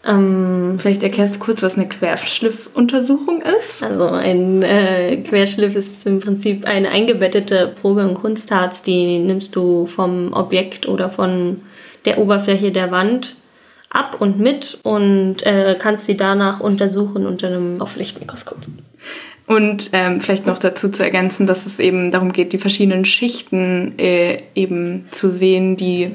ähm, 0.04 0.78
Vielleicht 0.80 1.04
erklärst 1.04 1.36
du 1.36 1.40
kurz, 1.40 1.62
was 1.62 1.76
eine 1.76 1.88
Querschliff-Untersuchung 1.88 3.44
ist. 3.44 3.84
Also 3.84 4.08
ein 4.08 4.64
äh, 4.64 5.18
Querschliff 5.18 5.76
ist 5.76 6.08
im 6.08 6.20
Prinzip 6.20 6.66
eine 6.66 6.90
eingebettete 6.90 7.72
Probe 7.80 8.02
im 8.02 8.16
Kunstharz, 8.16 8.82
die 8.82 9.20
nimmst 9.20 9.56
du 9.56 9.86
vom 9.86 10.34
Objekt 10.34 10.88
oder 10.88 11.10
von 11.10 11.62
der 12.06 12.18
Oberfläche 12.18 12.72
der 12.72 12.90
Wand 12.90 13.36
ab 13.92 14.18
und 14.20 14.40
mit 14.40 14.80
und 14.82 15.46
äh, 15.46 15.76
kannst 15.78 16.08
sie 16.08 16.18
danach 16.18 16.60
untersuchen 16.60 17.28
unter 17.28 17.48
einem 17.48 17.82
Auflichtmikroskop. 17.82 18.58
Und 19.50 19.90
ähm, 19.94 20.22
vielleicht 20.22 20.46
noch 20.46 20.60
dazu 20.60 20.90
zu 20.90 21.04
ergänzen, 21.04 21.48
dass 21.48 21.66
es 21.66 21.80
eben 21.80 22.12
darum 22.12 22.34
geht, 22.34 22.54
die 22.54 22.60
verschiedenen 22.60 23.04
Schichten 23.04 23.98
äh, 23.98 24.44
eben 24.54 25.08
zu 25.10 25.32
sehen, 25.32 25.76
die, 25.76 26.12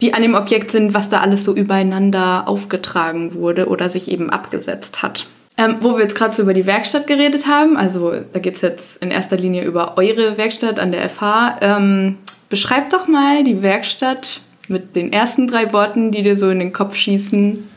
die 0.00 0.14
an 0.14 0.22
dem 0.22 0.34
Objekt 0.34 0.70
sind, 0.70 0.94
was 0.94 1.10
da 1.10 1.20
alles 1.20 1.44
so 1.44 1.54
übereinander 1.54 2.48
aufgetragen 2.48 3.34
wurde 3.34 3.68
oder 3.68 3.90
sich 3.90 4.10
eben 4.10 4.30
abgesetzt 4.30 5.02
hat. 5.02 5.26
Ähm, 5.58 5.76
wo 5.82 5.96
wir 5.96 6.04
jetzt 6.04 6.14
gerade 6.14 6.34
so 6.34 6.40
über 6.40 6.54
die 6.54 6.64
Werkstatt 6.64 7.06
geredet 7.06 7.46
haben, 7.46 7.76
also 7.76 8.14
da 8.32 8.38
geht 8.38 8.54
es 8.54 8.62
jetzt 8.62 8.96
in 9.02 9.10
erster 9.10 9.36
Linie 9.36 9.64
über 9.64 9.98
eure 9.98 10.38
Werkstatt 10.38 10.78
an 10.78 10.90
der 10.90 11.06
FH. 11.06 11.58
Ähm, 11.60 12.16
beschreibt 12.48 12.94
doch 12.94 13.08
mal 13.08 13.44
die 13.44 13.60
Werkstatt 13.60 14.40
mit 14.68 14.96
den 14.96 15.12
ersten 15.12 15.48
drei 15.48 15.70
Worten, 15.74 16.12
die 16.12 16.22
dir 16.22 16.38
so 16.38 16.48
in 16.48 16.60
den 16.60 16.72
Kopf 16.72 16.96
schießen, 16.96 17.68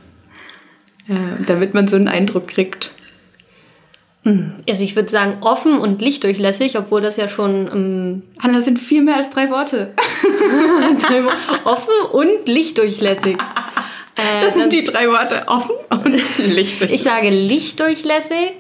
äh, 1.09 1.43
damit 1.45 1.73
man 1.73 1.89
so 1.89 1.97
einen 1.97 2.07
Eindruck 2.07 2.47
kriegt. 2.47 2.93
Also 4.23 4.83
ich 4.83 4.95
würde 4.95 5.09
sagen 5.09 5.37
offen 5.41 5.79
und 5.79 5.99
lichtdurchlässig, 5.99 6.77
obwohl 6.77 7.01
das 7.01 7.17
ja 7.17 7.27
schon 7.27 7.67
ähm, 7.73 8.21
Hanna, 8.39 8.57
das 8.57 8.65
sind 8.65 8.77
viel 8.77 9.01
mehr 9.01 9.15
als 9.15 9.31
drei 9.31 9.49
Worte. 9.49 9.93
offen 11.63 11.93
und 12.11 12.47
lichtdurchlässig. 12.47 13.37
Äh, 14.17 14.43
Das 14.45 14.55
sind 14.55 14.73
die 14.73 14.83
drei 14.83 15.07
Worte 15.07 15.43
offen 15.47 15.71
und 15.89 16.37
lichtig. 16.49 16.91
ich 16.91 17.01
sage 17.01 17.29
lichtdurchlässig, 17.29 18.51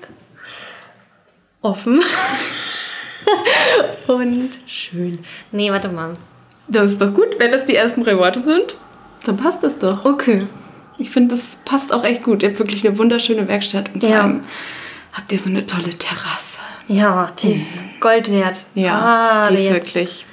offen 1.61 1.99
und 4.07 4.49
schön. 4.65 5.19
Nee, 5.51 5.69
warte 5.69 5.89
mal. 5.89 6.15
Das 6.69 6.91
ist 6.91 7.01
doch 7.01 7.13
gut, 7.13 7.37
wenn 7.37 7.51
das 7.51 7.65
die 7.65 7.75
ersten 7.75 8.03
drei 8.05 8.17
Worte 8.17 8.41
sind. 8.41 8.75
Dann 9.25 9.35
passt 9.35 9.61
das 9.61 9.77
doch. 9.77 10.05
Okay. 10.05 10.47
Ich 10.97 11.09
finde, 11.11 11.35
das 11.35 11.57
passt 11.65 11.93
auch 11.93 12.05
echt 12.05 12.23
gut. 12.23 12.43
Ihr 12.43 12.49
habt 12.49 12.59
wirklich 12.59 12.87
eine 12.87 12.97
wunderschöne 12.97 13.45
Werkstatt 13.49 13.89
und 13.93 13.99
vor 14.01 14.09
Ja. 14.09 14.21
allem 14.21 14.43
habt 15.13 15.31
ihr 15.31 15.39
so 15.39 15.49
eine 15.49 15.65
tolle 15.65 15.89
Terrasse. 15.89 16.57
Ja, 16.87 17.31
die 17.41 17.51
ist 17.51 17.83
Gold 17.99 18.31
wert. 18.31 18.65
Ja, 18.75 19.43
Gerade 19.43 19.55
die 19.55 19.63
ist 19.63 19.69
jetzt. 19.69 19.95
wirklich. 19.95 20.25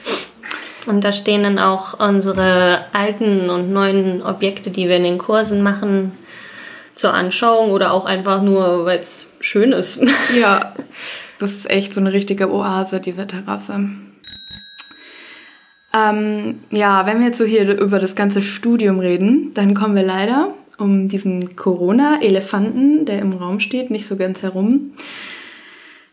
Und 0.87 1.02
da 1.04 1.12
stehen 1.12 1.42
dann 1.42 1.58
auch 1.58 2.00
unsere 2.00 2.85
alten 2.92 3.50
und 3.50 3.73
neuen 3.73 4.23
Objekte, 4.23 4.70
die 4.70 4.88
wir 4.88 4.97
in 4.97 5.04
den 5.04 5.18
Kursen 5.18 5.62
machen, 5.62 6.12
zur 6.94 7.14
Anschauung 7.14 7.70
oder 7.70 7.92
auch 7.92 8.06
einfach 8.06 8.42
nur, 8.42 8.87
weil 8.87 8.99
es 8.99 9.26
schön 9.40 9.73
ist. 9.73 10.00
Ja, 10.35 10.75
das 11.38 11.52
ist 11.52 11.70
echt 11.70 11.94
so 11.94 12.00
eine 12.00 12.12
richtige 12.12 12.50
Oase, 12.52 13.00
diese 13.00 13.26
Terrasse. 13.26 13.90
Ähm, 15.94 16.61
ja, 16.70 17.06
wenn 17.06 17.20
wir 17.20 17.28
jetzt 17.28 17.38
so 17.38 17.44
hier 17.44 17.78
über 17.80 17.99
das 17.99 18.14
ganze 18.14 18.42
Studium 18.42 18.99
reden, 18.99 19.52
dann 19.54 19.75
kommen 19.75 19.94
wir 19.94 20.02
leider 20.02 20.54
um 20.78 21.08
diesen 21.08 21.56
Corona-Elefanten, 21.56 23.04
der 23.04 23.18
im 23.18 23.32
Raum 23.32 23.61
steht, 23.61 23.90
nicht 23.90 24.06
so 24.06 24.16
ganz 24.16 24.42
herum. 24.42 24.92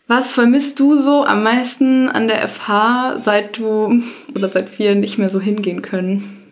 Was 0.07 0.31
vermisst 0.31 0.79
du 0.79 0.97
so 1.01 1.23
am 1.23 1.43
meisten 1.43 2.09
an 2.09 2.27
der 2.27 2.47
FH, 2.47 3.19
seit 3.19 3.57
du 3.57 4.03
oder 4.35 4.49
seit 4.49 4.77
wir 4.77 4.93
nicht 4.93 5.17
mehr 5.17 5.29
so 5.29 5.39
hingehen 5.39 5.81
können? 5.81 6.43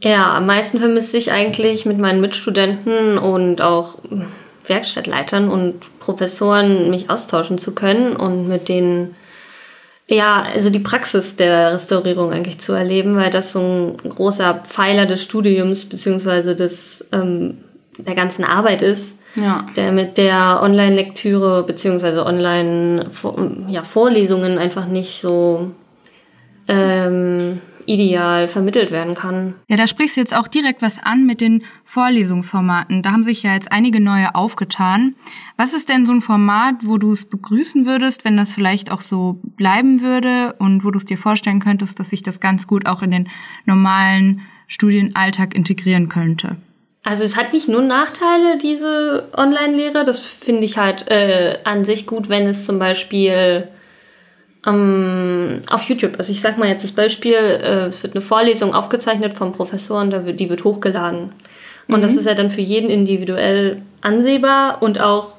Ja, 0.00 0.34
am 0.34 0.46
meisten 0.46 0.78
vermisse 0.78 1.16
ich 1.16 1.32
eigentlich 1.32 1.86
mit 1.86 1.98
meinen 1.98 2.20
Mitstudenten 2.20 3.18
und 3.18 3.60
auch 3.62 3.98
Werkstattleitern 4.66 5.48
und 5.48 5.98
Professoren 5.98 6.90
mich 6.90 7.10
austauschen 7.10 7.58
zu 7.58 7.74
können 7.74 8.16
und 8.16 8.48
mit 8.48 8.68
denen, 8.68 9.14
ja, 10.08 10.42
also 10.54 10.68
die 10.70 10.78
Praxis 10.80 11.36
der 11.36 11.72
Restaurierung 11.72 12.32
eigentlich 12.32 12.58
zu 12.58 12.72
erleben, 12.72 13.16
weil 13.16 13.30
das 13.30 13.52
so 13.52 13.60
ein 13.60 13.96
großer 14.08 14.60
Pfeiler 14.64 15.06
des 15.06 15.22
Studiums 15.22 15.84
beziehungsweise 15.86 16.54
des, 16.56 17.06
ähm, 17.12 17.58
der 17.98 18.14
ganzen 18.14 18.44
Arbeit 18.44 18.82
ist, 18.82 19.16
Ja. 19.34 19.64
der 19.76 19.92
mit 19.92 20.18
der 20.18 20.60
Online-Lektüre 20.62 21.62
beziehungsweise 21.62 22.26
Online-Vorlesungen 22.26 24.58
einfach 24.58 24.86
nicht 24.86 25.20
so 25.20 25.70
ähm, 26.68 27.60
ideal 27.86 28.48
vermittelt 28.48 28.90
werden 28.90 29.14
kann. 29.14 29.54
Ja, 29.68 29.76
da 29.76 29.86
sprichst 29.86 30.16
du 30.16 30.20
jetzt 30.20 30.36
auch 30.36 30.48
direkt 30.48 30.82
was 30.82 30.98
an 31.02 31.26
mit 31.26 31.40
den 31.40 31.64
Vorlesungsformaten. 31.84 33.02
Da 33.02 33.12
haben 33.12 33.24
sich 33.24 33.42
ja 33.42 33.54
jetzt 33.54 33.72
einige 33.72 34.00
neue 34.00 34.34
aufgetan. 34.34 35.14
Was 35.56 35.72
ist 35.74 35.88
denn 35.88 36.06
so 36.06 36.12
ein 36.12 36.22
Format, 36.22 36.76
wo 36.82 36.98
du 36.98 37.12
es 37.12 37.24
begrüßen 37.24 37.86
würdest, 37.86 38.24
wenn 38.24 38.36
das 38.36 38.52
vielleicht 38.52 38.90
auch 38.90 39.00
so 39.00 39.40
bleiben 39.56 40.00
würde 40.00 40.54
und 40.58 40.84
wo 40.84 40.90
du 40.90 40.98
es 40.98 41.04
dir 41.04 41.18
vorstellen 41.18 41.60
könntest, 41.60 41.98
dass 42.00 42.10
sich 42.10 42.22
das 42.22 42.40
ganz 42.40 42.66
gut 42.66 42.86
auch 42.86 43.02
in 43.02 43.10
den 43.10 43.28
normalen 43.64 44.42
Studienalltag 44.68 45.54
integrieren 45.54 46.08
könnte? 46.08 46.56
Also 47.04 47.24
es 47.24 47.36
hat 47.36 47.52
nicht 47.52 47.68
nur 47.68 47.82
Nachteile, 47.82 48.58
diese 48.58 49.28
Online-Lehre. 49.36 50.04
Das 50.04 50.24
finde 50.24 50.64
ich 50.64 50.78
halt 50.78 51.08
äh, 51.08 51.58
an 51.64 51.84
sich 51.84 52.06
gut, 52.06 52.28
wenn 52.28 52.46
es 52.46 52.64
zum 52.64 52.78
Beispiel 52.78 53.68
ähm, 54.66 55.62
auf 55.68 55.84
YouTube, 55.84 56.14
also 56.18 56.32
ich 56.32 56.40
sag 56.40 56.58
mal 56.58 56.68
jetzt 56.68 56.84
das 56.84 56.92
Beispiel, 56.92 57.34
äh, 57.34 57.86
es 57.86 58.02
wird 58.02 58.14
eine 58.14 58.22
Vorlesung 58.22 58.74
aufgezeichnet 58.74 59.34
vom 59.34 59.52
Professor 59.52 60.00
und 60.00 60.10
da 60.10 60.24
wird, 60.24 60.40
die 60.40 60.50
wird 60.50 60.64
hochgeladen. 60.64 61.30
Und 61.88 62.02
das 62.02 62.14
ist 62.14 62.26
ja 62.26 62.34
dann 62.34 62.50
für 62.50 62.60
jeden 62.60 62.88
individuell 62.88 63.82
ansehbar 64.00 64.82
und 64.82 65.00
auch 65.00 65.34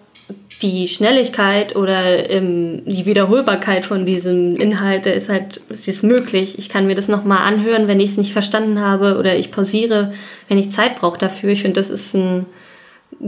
die 0.61 0.87
Schnelligkeit 0.87 1.75
oder 1.75 2.29
ähm, 2.29 2.83
die 2.85 3.05
Wiederholbarkeit 3.05 3.85
von 3.85 4.05
diesem 4.05 4.55
Inhalt, 4.55 5.05
ist 5.07 5.29
halt, 5.29 5.61
es 5.69 5.87
ist 5.87 6.03
möglich. 6.03 6.57
Ich 6.57 6.69
kann 6.69 6.85
mir 6.85 6.95
das 6.95 7.07
nochmal 7.07 7.39
anhören, 7.39 7.87
wenn 7.87 7.99
ich 7.99 8.11
es 8.11 8.17
nicht 8.17 8.33
verstanden 8.33 8.79
habe 8.79 9.17
oder 9.17 9.35
ich 9.35 9.51
pausiere, 9.51 10.13
wenn 10.47 10.57
ich 10.57 10.69
Zeit 10.69 10.97
brauche 10.97 11.17
dafür. 11.17 11.49
Ich 11.49 11.61
finde, 11.61 11.79
das 11.79 11.89
ist 11.89 12.13
ein 12.13 12.45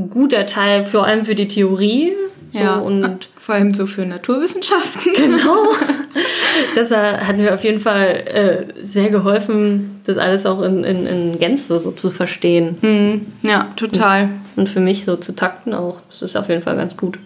guter 0.09 0.45
Teil, 0.45 0.83
vor 0.83 1.05
allem 1.05 1.25
für 1.25 1.35
die 1.35 1.47
Theorie. 1.47 2.13
So, 2.51 2.59
ja, 2.59 2.77
und 2.77 3.27
vor 3.45 3.53
allem 3.53 3.75
so 3.75 3.85
für 3.85 4.05
Naturwissenschaften. 4.05 5.13
Genau. 5.15 5.67
Das 6.73 6.89
hat 6.89 7.35
mir 7.35 7.53
auf 7.53 7.65
jeden 7.65 7.79
Fall 7.79 8.07
äh, 8.07 8.81
sehr 8.81 9.09
geholfen, 9.09 9.99
das 10.05 10.17
alles 10.17 10.45
auch 10.45 10.61
in, 10.61 10.85
in, 10.85 11.05
in 11.05 11.39
Gänze 11.39 11.77
so 11.77 11.91
zu 11.91 12.11
verstehen. 12.11 12.77
Hm, 12.79 13.25
ja, 13.41 13.67
total. 13.75 14.29
Und 14.55 14.69
für 14.69 14.79
mich 14.79 15.03
so 15.03 15.17
zu 15.17 15.35
takten 15.35 15.73
auch. 15.73 15.99
Das 16.07 16.21
ist 16.21 16.37
auf 16.37 16.47
jeden 16.47 16.61
Fall 16.61 16.77
ganz 16.77 16.95
gut. 16.95 17.19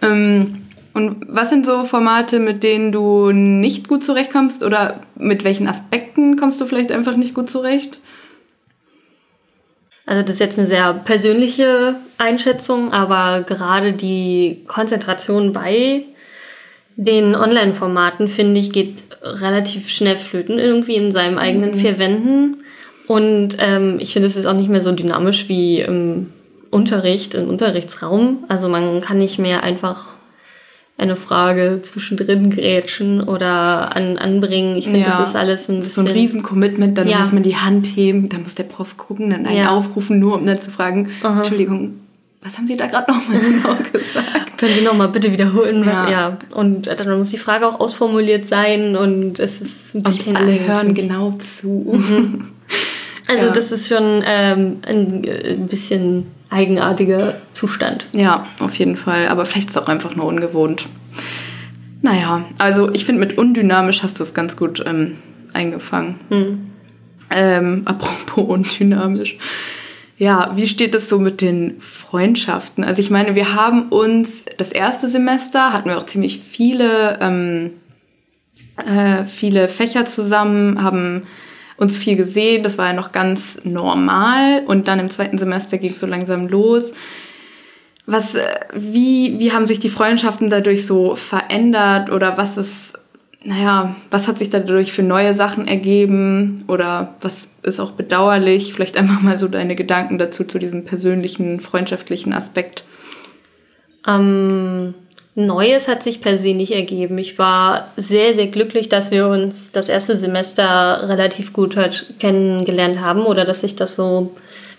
Ähm, 0.00 0.62
und 0.94 1.26
was 1.28 1.50
sind 1.50 1.66
so 1.66 1.84
Formate, 1.84 2.38
mit 2.38 2.62
denen 2.62 2.92
du 2.92 3.30
nicht 3.30 3.88
gut 3.88 4.02
zurechtkommst 4.02 4.62
oder 4.62 5.00
mit 5.16 5.44
welchen 5.44 5.68
Aspekten 5.68 6.36
kommst 6.38 6.60
du 6.62 6.66
vielleicht 6.66 6.92
einfach 6.92 7.16
nicht 7.16 7.34
gut 7.34 7.50
zurecht? 7.50 8.00
Also 10.06 10.22
das 10.22 10.36
ist 10.36 10.40
jetzt 10.40 10.58
eine 10.58 10.68
sehr 10.68 10.94
persönliche 10.94 11.96
Einschätzung, 12.18 12.92
aber 12.92 13.42
gerade 13.42 13.92
die 13.92 14.62
Konzentration 14.66 15.52
bei 15.52 16.04
den 16.96 17.34
Online-Formaten, 17.34 18.28
finde 18.28 18.60
ich, 18.60 18.70
geht 18.72 19.02
relativ 19.22 19.88
schnell 19.90 20.16
flöten 20.16 20.58
irgendwie 20.58 20.94
in 20.94 21.10
seinem 21.10 21.38
eigenen 21.38 21.74
vier 21.74 21.98
Wänden. 21.98 22.58
Und 23.08 23.56
ähm, 23.58 23.96
ich 23.98 24.12
finde, 24.12 24.28
es 24.28 24.36
ist 24.36 24.46
auch 24.46 24.54
nicht 24.54 24.70
mehr 24.70 24.80
so 24.80 24.92
dynamisch 24.92 25.48
wie 25.48 25.80
im 25.80 26.30
Unterricht, 26.70 27.34
im 27.34 27.48
Unterrichtsraum. 27.48 28.44
Also 28.48 28.68
man 28.68 29.00
kann 29.00 29.18
nicht 29.18 29.38
mehr 29.38 29.62
einfach 29.62 30.16
eine 30.96 31.16
Frage 31.16 31.80
zwischendrin 31.82 32.50
grätschen 32.50 33.20
oder 33.20 33.96
an, 33.96 34.16
anbringen. 34.16 34.76
Ich 34.76 34.84
finde, 34.84 35.00
Ja. 35.00 35.06
das 35.06 35.28
ist 35.30 35.36
alles 35.36 35.68
ein 35.68 35.78
Das 35.78 35.86
ist 35.88 35.94
so 35.96 36.02
bisschen... 36.02 36.16
ein 36.16 36.20
Riesen-Commitment, 36.22 36.96
dann 36.96 37.08
Ja. 37.08 37.18
muss 37.18 37.32
man 37.32 37.42
die 37.42 37.56
Hand 37.56 37.86
heben, 37.96 38.28
dann 38.28 38.44
muss 38.44 38.54
der 38.54 38.62
Prof 38.62 38.96
gucken, 38.96 39.30
dann 39.30 39.44
einen 39.44 39.56
Ja. 39.56 39.70
aufrufen, 39.70 40.20
nur 40.20 40.36
um 40.36 40.46
dann 40.46 40.60
zu 40.60 40.70
fragen, 40.70 41.10
Entschuldigung, 41.22 41.94
was 42.44 42.56
haben 42.58 42.66
Sie 42.66 42.76
da 42.76 42.86
gerade 42.86 43.10
nochmal 43.10 43.38
genau 43.40 43.74
gesagt? 43.92 44.58
Können 44.58 44.72
Sie 44.74 44.82
noch 44.84 44.94
mal 44.94 45.08
bitte 45.08 45.32
wiederholen, 45.32 45.84
was 45.86 45.94
Ja. 45.94 46.10
ja. 46.10 46.38
Und 46.54 46.86
äh, 46.86 46.94
dann 46.96 47.16
muss 47.18 47.30
die 47.30 47.38
Frage 47.38 47.66
auch 47.66 47.80
ausformuliert 47.80 48.46
sein 48.46 48.96
und 48.96 49.38
es 49.40 49.60
ist 49.60 49.94
ein 49.94 49.98
Und 49.98 50.04
bisschen 50.16 50.36
alle 50.36 50.52
eigentümlich. 50.52 50.68
hören 50.76 50.94
genau 50.94 51.32
zu. 51.38 52.02
Also 53.26 53.46
Ja. 53.46 53.52
das 53.52 53.72
ist 53.72 53.88
schon 53.88 54.22
ähm, 54.26 54.76
ein, 54.86 55.24
äh, 55.24 55.54
ein 55.54 55.66
bisschen 55.66 56.26
eigenartiger 56.50 57.36
Zustand. 57.54 58.04
Ja, 58.12 58.44
auf 58.60 58.74
jeden 58.74 58.98
Fall. 58.98 59.28
Aber 59.28 59.46
vielleicht 59.46 59.70
ist 59.70 59.76
es 59.76 59.82
auch 59.82 59.88
einfach 59.88 60.14
nur 60.14 60.26
ungewohnt. 60.26 60.86
Naja, 62.02 62.44
also 62.58 62.92
ich 62.92 63.06
finde, 63.06 63.20
mit 63.20 63.38
undynamisch 63.38 64.02
hast 64.02 64.18
du 64.18 64.22
es 64.22 64.34
ganz 64.34 64.56
gut 64.56 64.84
ähm, 64.86 65.16
eingefangen. 65.54 66.16
Ähm, 67.30 67.82
apropos 67.86 68.44
undynamisch. 68.46 69.38
Ja, 70.16 70.52
wie 70.54 70.68
steht 70.68 70.94
es 70.94 71.08
so 71.08 71.18
mit 71.18 71.40
den 71.40 71.80
Freundschaften? 71.80 72.84
Also 72.84 73.00
ich 73.00 73.10
meine, 73.10 73.34
wir 73.34 73.54
haben 73.54 73.88
uns 73.88 74.44
das 74.58 74.70
erste 74.70 75.08
Semester 75.08 75.72
hatten 75.72 75.88
wir 75.88 75.98
auch 75.98 76.06
ziemlich 76.06 76.38
viele, 76.38 77.18
ähm, 77.20 77.72
äh, 78.76 79.24
viele 79.24 79.68
Fächer 79.68 80.04
zusammen, 80.04 80.82
haben 80.82 81.26
uns 81.76 81.96
viel 81.96 82.16
gesehen. 82.16 82.62
Das 82.62 82.78
war 82.78 82.88
ja 82.88 82.92
noch 82.92 83.10
ganz 83.10 83.58
normal. 83.64 84.62
Und 84.66 84.86
dann 84.86 85.00
im 85.00 85.10
zweiten 85.10 85.38
Semester 85.38 85.78
ging 85.78 85.92
es 85.92 86.00
so 86.00 86.06
langsam 86.06 86.46
los. 86.46 86.92
Was, 88.06 88.36
äh, 88.36 88.44
wie, 88.72 89.40
wie 89.40 89.52
haben 89.52 89.66
sich 89.66 89.80
die 89.80 89.88
Freundschaften 89.88 90.48
dadurch 90.48 90.86
so 90.86 91.16
verändert 91.16 92.10
oder 92.10 92.36
was 92.36 92.56
ist, 92.56 92.92
naja, 93.44 93.96
was 94.10 94.26
hat 94.26 94.38
sich 94.38 94.50
dadurch 94.50 94.92
für 94.92 95.02
neue 95.02 95.34
Sachen 95.34 95.68
ergeben 95.68 96.64
oder 96.66 97.14
was 97.20 97.48
ist 97.62 97.78
auch 97.78 97.92
bedauerlich? 97.92 98.72
Vielleicht 98.72 98.96
einfach 98.96 99.20
mal 99.20 99.38
so 99.38 99.48
deine 99.48 99.76
Gedanken 99.76 100.18
dazu, 100.18 100.44
zu 100.44 100.58
diesem 100.58 100.84
persönlichen, 100.84 101.60
freundschaftlichen 101.60 102.32
Aspekt. 102.32 102.84
Ähm, 104.06 104.94
Neues 105.36 105.88
hat 105.88 106.02
sich 106.02 106.20
per 106.20 106.36
se 106.36 106.54
nicht 106.54 106.72
ergeben. 106.72 107.18
Ich 107.18 107.38
war 107.38 107.88
sehr, 107.96 108.34
sehr 108.34 108.46
glücklich, 108.46 108.88
dass 108.88 109.10
wir 109.10 109.26
uns 109.26 109.72
das 109.72 109.88
erste 109.88 110.16
Semester 110.16 111.08
relativ 111.08 111.52
gut 111.52 111.76
halt 111.76 112.14
kennengelernt 112.20 113.00
haben 113.00 113.22
oder 113.22 113.44
dass 113.44 113.60
sich 113.60 113.74
das 113.76 113.96
so 113.96 114.34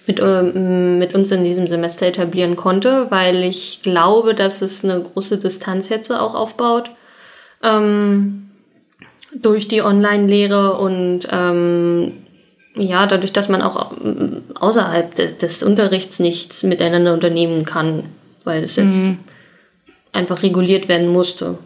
mit, 0.08 0.20
ähm, 0.22 0.98
mit 0.98 1.14
uns 1.14 1.30
in 1.32 1.44
diesem 1.44 1.68
Semester 1.68 2.06
etablieren 2.06 2.56
konnte, 2.56 3.08
weil 3.10 3.44
ich 3.44 3.82
glaube, 3.84 4.34
dass 4.34 4.62
es 4.62 4.84
eine 4.84 5.02
große 5.02 5.38
Distanz 5.38 5.90
jetzt 5.90 6.12
auch 6.12 6.34
aufbaut 6.36 6.90
ähm, 7.62 8.45
durch 9.42 9.68
die 9.68 9.82
Online-Lehre 9.82 10.78
und 10.78 11.28
ähm, 11.32 12.14
ja, 12.76 13.06
dadurch, 13.06 13.34
dass 13.34 13.50
man 13.50 13.62
auch 13.62 13.94
ähm, 14.04 14.44
außerhalb 14.56 15.16
des, 15.16 15.38
des 15.38 15.64
Unterrichts 15.64 16.20
nichts 16.20 16.64
miteinander 16.64 17.14
unternehmen 17.14 17.66
kann, 17.66 18.04
weil 18.44 18.64
es 18.64 18.76
jetzt 18.76 19.04
mhm 19.04 19.20
einfach 20.16 20.42
reguliert 20.42 20.88
werden 20.88 21.08
musste. 21.08 21.58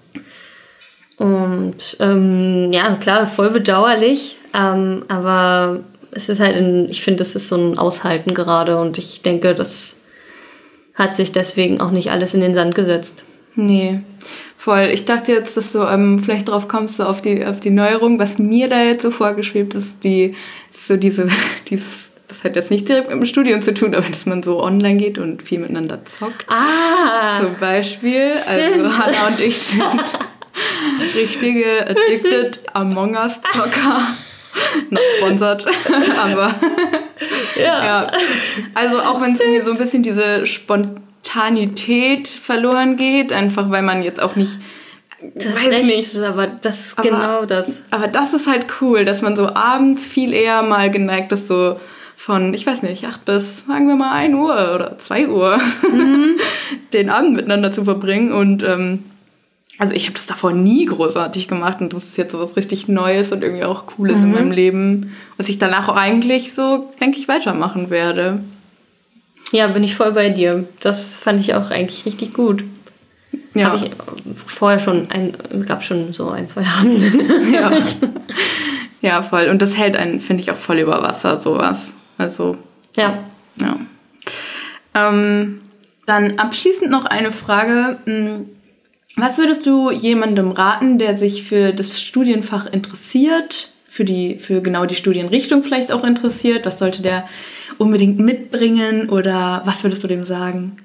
Und 1.17 1.97
ähm, 1.99 2.71
ja, 2.73 2.95
klar, 2.95 3.27
voll 3.27 3.51
bedauerlich, 3.51 4.37
ähm, 4.53 5.03
aber 5.07 5.81
es 6.11 6.29
ist 6.29 6.39
halt, 6.39 6.55
ein, 6.55 6.89
ich 6.89 7.01
finde, 7.01 7.19
das 7.19 7.35
ist 7.35 7.49
so 7.49 7.55
ein 7.55 7.77
Aushalten 7.77 8.33
gerade 8.33 8.79
und 8.79 8.97
ich 8.97 9.21
denke, 9.21 9.53
das 9.53 9.97
hat 10.95 11.15
sich 11.15 11.31
deswegen 11.31 11.81
auch 11.81 11.91
nicht 11.91 12.11
alles 12.11 12.33
in 12.33 12.41
den 12.41 12.53
Sand 12.53 12.73
gesetzt. 12.73 13.23
Nee, 13.59 13.99
voll. 14.57 14.89
Ich 14.93 15.05
dachte 15.05 15.31
jetzt, 15.31 15.57
dass 15.57 15.71
du 15.71 15.79
ähm, 15.79 16.21
vielleicht 16.23 16.47
drauf 16.47 16.67
kommst, 16.67 16.97
so 16.97 17.03
auf 17.03 17.21
die, 17.21 17.45
auf 17.45 17.59
die 17.59 17.71
Neuerung. 17.71 18.19
Was 18.19 18.39
mir 18.39 18.69
da 18.69 18.81
jetzt 18.81 19.01
so 19.01 19.11
vorgeschwebt 19.11 19.73
ist, 19.73 20.03
die, 20.03 20.35
so 20.71 20.95
diese, 20.95 21.27
dieses 21.69 22.09
das 22.29 22.43
hat 22.43 22.55
jetzt 22.55 22.69
nicht 22.69 22.87
direkt 22.87 23.09
mit 23.09 23.17
dem 23.17 23.25
Studium 23.25 23.63
zu 23.63 23.73
tun, 23.73 23.95
aber 23.95 24.07
dass 24.07 24.27
man 24.27 24.43
so 24.43 24.61
online 24.61 24.97
geht 24.97 25.17
und 25.17 25.41
viel 25.41 25.59
miteinander 25.59 26.05
zockt. 26.05 26.45
Ah! 26.47 27.39
Zum 27.39 27.55
Beispiel. 27.55 28.25
Also 28.25 28.53
stimmt. 28.53 28.85
Also 28.85 28.97
Hannah 28.97 29.27
und 29.27 29.39
ich 29.39 29.57
sind 29.57 30.19
richtige 31.15 31.87
Addicted 31.87 32.61
Among 32.73 33.15
Us 33.15 33.41
Zocker. 33.51 34.01
Not 34.89 35.01
sponsored, 35.17 35.65
aber 36.23 36.55
ja. 37.55 37.85
ja. 37.85 38.11
Also 38.73 38.99
auch 38.99 39.21
wenn 39.21 39.33
es 39.33 39.39
irgendwie 39.39 39.61
so 39.61 39.71
ein 39.71 39.77
bisschen 39.77 40.03
diese 40.03 40.45
Spontanität 41.21 42.27
verloren 42.27 42.97
geht, 42.97 43.33
einfach 43.33 43.69
weil 43.69 43.81
man 43.81 44.03
jetzt 44.03 44.21
auch 44.21 44.35
nicht 44.35 44.59
das 45.35 45.55
weiß 45.55 45.67
recht, 45.67 45.85
nicht. 45.85 46.17
aber 46.17 46.47
das 46.47 46.79
ist 46.79 46.97
aber, 46.97 47.09
genau 47.09 47.45
das. 47.45 47.67
Aber 47.91 48.07
das 48.07 48.33
ist 48.33 48.47
halt 48.47 48.67
cool, 48.79 49.03
dass 49.03 49.21
man 49.21 49.35
so 49.35 49.47
abends 49.47 50.05
viel 50.05 50.33
eher 50.33 50.61
mal 50.63 50.89
geneigt 50.89 51.31
ist, 51.33 51.47
so 51.47 51.77
von, 52.15 52.53
ich 52.53 52.65
weiß 52.65 52.83
nicht, 52.83 53.05
8 53.05 53.25
bis, 53.25 53.65
sagen 53.65 53.87
wir 53.87 53.95
mal, 53.95 54.11
1 54.11 54.35
Uhr 54.35 54.75
oder 54.75 54.97
2 54.97 55.27
Uhr 55.27 55.59
mhm. 55.91 56.37
den 56.93 57.09
Abend 57.09 57.35
miteinander 57.35 57.71
zu 57.71 57.83
verbringen. 57.83 58.31
Und 58.31 58.63
ähm, 58.63 59.03
also 59.77 59.93
ich 59.93 60.05
habe 60.05 60.13
das 60.13 60.25
davor 60.25 60.53
nie 60.53 60.85
großartig 60.85 61.49
gemacht 61.49 61.81
und 61.81 61.91
das 61.93 62.05
ist 62.05 62.17
jetzt 62.17 62.31
so 62.31 62.39
was 62.39 62.55
richtig 62.55 62.87
Neues 62.87 63.33
und 63.33 63.43
irgendwie 63.43 63.65
auch 63.65 63.87
Cooles 63.87 64.19
mhm. 64.19 64.23
in 64.23 64.31
meinem 64.31 64.51
Leben, 64.51 65.15
was 65.35 65.49
ich 65.49 65.57
danach 65.57 65.89
auch 65.89 65.97
eigentlich 65.97 66.53
so, 66.53 66.91
denke 67.01 67.17
ich, 67.17 67.27
weitermachen 67.27 67.89
werde. 67.89 68.39
Ja, 69.51 69.67
bin 69.67 69.83
ich 69.83 69.95
voll 69.95 70.11
bei 70.11 70.29
dir. 70.29 70.67
Das 70.79 71.21
fand 71.21 71.39
ich 71.39 71.55
auch 71.55 71.71
eigentlich 71.71 72.05
richtig 72.05 72.33
gut. 72.33 72.63
Ja. 73.53 73.71
Habe 73.71 73.85
ich 73.85 73.91
vorher 74.45 74.79
schon, 74.79 75.09
ein, 75.09 75.35
gab 75.65 75.83
schon 75.83 76.13
so 76.13 76.29
ein, 76.29 76.47
zwei 76.47 76.63
Abende. 76.65 77.51
ja. 77.51 77.71
ja, 79.01 79.21
voll. 79.21 79.47
Und 79.47 79.61
das 79.61 79.75
hält 79.75 79.95
einen, 79.95 80.19
finde 80.19 80.43
ich, 80.43 80.51
auch 80.51 80.55
voll 80.57 80.79
über 80.79 81.01
Wasser, 81.01 81.39
sowas. 81.39 81.91
Also. 82.17 82.57
Ja. 82.95 83.23
Ja. 83.59 83.77
Ähm, 84.93 85.61
dann 86.05 86.39
abschließend 86.39 86.89
noch 86.91 87.05
eine 87.05 87.31
Frage. 87.31 87.97
Hm, 88.05 88.49
was 89.15 89.37
würdest 89.37 89.65
du 89.65 89.91
jemandem 89.91 90.51
raten, 90.51 90.97
der 90.97 91.17
sich 91.17 91.43
für 91.43 91.73
das 91.73 91.99
Studienfach 91.99 92.67
interessiert, 92.67 93.73
für, 93.99 94.05
die, 94.05 94.37
für 94.37 94.61
genau 94.61 94.85
die 94.85 94.95
Studienrichtung 94.95 95.61
vielleicht 95.61 95.91
auch 95.91 96.05
interessiert? 96.05 96.65
Was 96.65 96.79
sollte 96.79 97.01
der 97.01 97.27
unbedingt 97.79 98.17
mitbringen 98.17 99.09
oder 99.09 99.61
was 99.65 99.83
würdest 99.83 100.01
du 100.05 100.07
dem 100.07 100.25
sagen? 100.25 100.77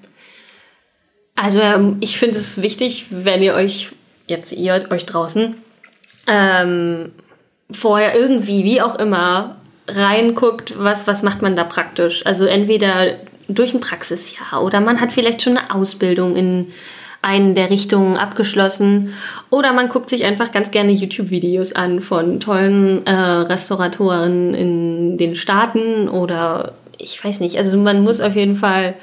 Also 1.36 1.60
ähm, 1.60 1.98
ich 2.00 2.18
finde 2.18 2.38
es 2.38 2.60
wichtig, 2.60 3.06
wenn 3.10 3.40
ihr 3.40 3.54
euch, 3.54 3.92
jetzt 4.26 4.50
ihr 4.50 4.84
euch 4.90 5.06
draußen, 5.06 5.54
ähm, 6.26 7.12
vorher 7.70 8.16
irgendwie, 8.16 8.64
wie 8.64 8.82
auch 8.82 8.96
immer, 8.96 9.58
reinguckt, 9.86 10.74
was, 10.76 11.06
was 11.06 11.22
macht 11.22 11.40
man 11.40 11.54
da 11.54 11.62
praktisch. 11.62 12.26
Also 12.26 12.46
entweder 12.46 13.14
durch 13.46 13.74
ein 13.74 13.80
Praxisjahr 13.80 14.60
oder 14.64 14.80
man 14.80 15.00
hat 15.00 15.12
vielleicht 15.12 15.40
schon 15.40 15.56
eine 15.56 15.72
Ausbildung 15.72 16.34
in 16.34 16.72
einen 17.24 17.54
der 17.54 17.70
Richtungen 17.70 18.16
abgeschlossen 18.16 19.14
oder 19.50 19.72
man 19.72 19.88
guckt 19.88 20.10
sich 20.10 20.24
einfach 20.24 20.52
ganz 20.52 20.70
gerne 20.70 20.92
YouTube-Videos 20.92 21.72
an 21.72 22.00
von 22.00 22.38
tollen 22.40 23.06
äh, 23.06 23.12
Restauratoren 23.12 24.54
in 24.54 25.16
den 25.16 25.34
Staaten 25.34 26.08
oder 26.08 26.74
ich 26.98 27.22
weiß 27.22 27.40
nicht. 27.40 27.56
Also 27.56 27.78
man 27.78 28.02
muss 28.02 28.20
auf 28.20 28.36
jeden 28.36 28.56
Fall 28.56 28.94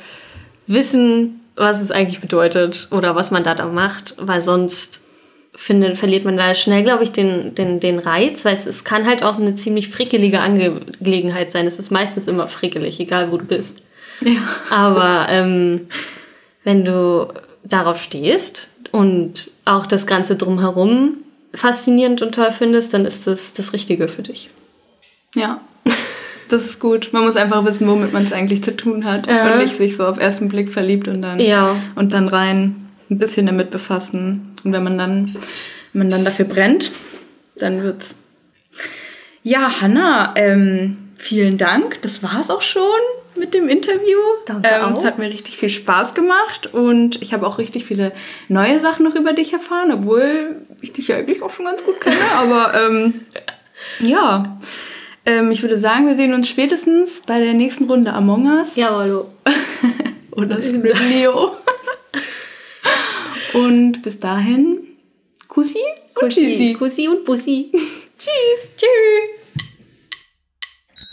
wissen, 0.68 1.42
was 1.56 1.82
es 1.82 1.92
eigentlich 1.92 2.22
bedeutet 2.22 2.88
oder 2.92 3.16
was 3.16 3.32
man 3.32 3.44
da 3.44 3.56
da 3.56 3.68
macht, 3.68 4.16
weil 4.18 4.42
sonst 4.42 5.06
finde, 5.54 5.96
verliert 5.96 6.24
man 6.24 6.38
da 6.38 6.56
schnell, 6.56 6.84
glaube 6.84 7.04
ich, 7.04 7.12
den, 7.12 7.56
den, 7.56 7.80
den 7.80 8.00
Reiz, 8.00 8.46
weil 8.46 8.54
es, 8.54 8.66
es 8.66 8.84
kann 8.84 9.06
halt 9.06 9.24
auch 9.24 9.38
eine 9.38 9.54
ziemlich 9.56 9.90
frickelige 9.90 10.42
Angelegenheit 10.42 11.52
sein. 11.52 11.68
Es 11.68 11.80
ist 11.80 11.92
meistens 11.92 12.28
immer 12.28 12.48
frickelig, 12.48 13.00
egal 13.00 13.32
wo 13.32 13.38
du 13.38 13.46
bist. 13.46 13.82
Ja. 14.22 14.42
Aber 14.70 15.28
ähm, 15.30 15.88
wenn 16.64 16.86
du 16.86 17.28
darauf 17.64 18.02
stehst 18.02 18.70
und 18.92 19.52
auch 19.66 19.86
das 19.86 20.06
Ganze 20.06 20.36
drumherum 20.36 21.18
faszinierend 21.54 22.22
und 22.22 22.36
toll 22.36 22.52
findest, 22.52 22.94
dann 22.94 23.06
ist 23.06 23.28
das 23.28 23.54
das 23.54 23.74
Richtige 23.74 24.08
für 24.08 24.22
dich. 24.22 24.50
Ja, 25.36 25.62
das 26.50 26.66
ist 26.66 26.80
gut. 26.80 27.10
Man 27.12 27.26
muss 27.26 27.36
einfach 27.36 27.66
wissen, 27.66 27.88
womit 27.88 28.14
man 28.14 28.24
es 28.24 28.34
eigentlich 28.34 28.64
zu 28.64 28.76
tun 28.76 29.06
hat 29.06 29.28
äh. 29.28 29.54
und 29.54 29.60
nicht 29.60 29.78
sich 29.78 29.98
so 29.98 30.06
auf 30.06 30.18
ersten 30.18 30.48
Blick 30.48 30.72
verliebt 30.72 31.08
und 31.08 31.22
dann, 31.22 31.40
ja. 31.40 31.76
und 31.96 32.14
dann 32.14 32.28
rein 32.28 32.88
ein 33.10 33.18
bisschen 33.18 33.46
damit 33.46 33.72
befassen. 33.72 34.56
Und 34.64 34.72
wenn 34.74 34.84
man 34.84 34.98
dann, 34.98 35.36
wenn 35.94 36.00
man 36.00 36.10
dann 36.10 36.26
dafür 36.26 36.46
brennt, 36.46 36.92
dann 37.58 37.84
wird's. 37.84 38.20
Ja, 39.44 39.82
Hanna, 39.82 40.34
ähm, 40.36 40.98
vielen 41.16 41.58
Dank. 41.58 42.02
Das 42.04 42.24
war 42.24 42.40
es 42.40 42.50
auch 42.50 42.62
schon 42.62 42.84
mit 43.36 43.54
dem 43.54 43.68
Interview. 43.68 44.20
Danke 44.46 44.70
ähm, 44.70 44.84
auch. 44.84 44.98
Es 44.98 45.04
hat 45.04 45.18
mir 45.18 45.30
richtig 45.30 45.58
viel 45.58 45.70
Spaß 45.70 46.14
gemacht 46.14 46.74
und 46.74 47.22
ich 47.22 47.34
habe 47.34 47.48
auch 47.48 47.58
richtig 47.58 47.86
viele 47.86 48.12
neue 48.48 48.80
Sachen 48.80 49.06
noch 49.06 49.16
über 49.16 49.34
dich 49.34 49.54
erfahren, 49.54 49.92
obwohl 49.92 50.58
ich 50.82 50.94
dich 50.94 51.08
ja 51.08 51.18
eigentlich 51.18 51.42
auch 51.42 51.52
schon 51.52 51.66
ganz 51.66 51.84
gut 51.84 52.00
kenne. 52.00 52.16
Aber 52.38 52.74
ähm, 52.74 53.22
ja, 54.00 54.60
ähm, 55.26 55.52
ich 55.52 55.62
würde 55.62 55.78
sagen, 55.78 56.08
wir 56.08 56.16
sehen 56.16 56.34
uns 56.34 56.50
spätestens 56.50 57.22
bei 57.26 57.40
der 57.40 57.54
nächsten 57.54 57.86
Runde 57.86 58.14
Among 58.14 58.48
Us. 58.58 58.76
Ja, 58.76 58.96
hallo. 58.96 59.28
Oder 60.32 60.58
Leo. 60.60 61.52
Und 63.54 64.02
bis 64.02 64.20
dahin, 64.20 64.88
Kussi 65.48 65.80
und 66.16 66.34
Kussi. 66.34 66.76
Kussi 66.78 67.08
und 67.10 67.26
Bussi. 67.26 67.70
Tschüss. 68.18 68.76
Tschüss. 68.78 69.41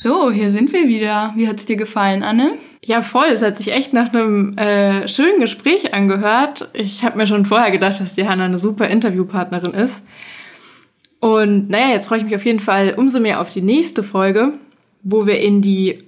So, 0.01 0.31
hier 0.31 0.53
sind 0.53 0.73
wir 0.73 0.87
wieder. 0.87 1.33
Wie 1.35 1.49
hat 1.49 1.59
es 1.59 1.67
dir 1.67 1.75
gefallen, 1.75 2.23
Anne? 2.23 2.53
Ja, 2.85 3.03
voll. 3.03 3.27
Es 3.33 3.43
hat 3.43 3.57
sich 3.57 3.73
echt 3.73 3.93
nach 3.93 4.13
einem 4.13 4.57
äh, 4.57 5.09
schönen 5.09 5.41
Gespräch 5.41 5.93
angehört. 5.93 6.71
Ich 6.73 7.03
habe 7.03 7.17
mir 7.17 7.27
schon 7.27 7.45
vorher 7.45 7.73
gedacht, 7.73 7.99
dass 7.99 8.15
die 8.15 8.29
Hanna 8.29 8.45
eine 8.45 8.59
super 8.59 8.87
Interviewpartnerin 8.87 9.75
ist. 9.75 10.05
Und 11.19 11.69
naja, 11.69 11.89
jetzt 11.89 12.07
freue 12.07 12.19
ich 12.19 12.25
mich 12.25 12.37
auf 12.37 12.45
jeden 12.45 12.61
Fall 12.61 12.95
umso 12.97 13.19
mehr 13.19 13.41
auf 13.41 13.51
die 13.51 13.61
nächste 13.61 14.05
Folge, 14.05 14.53
wo 15.03 15.27
wir 15.27 15.41
in 15.41 15.63
die 15.63 15.99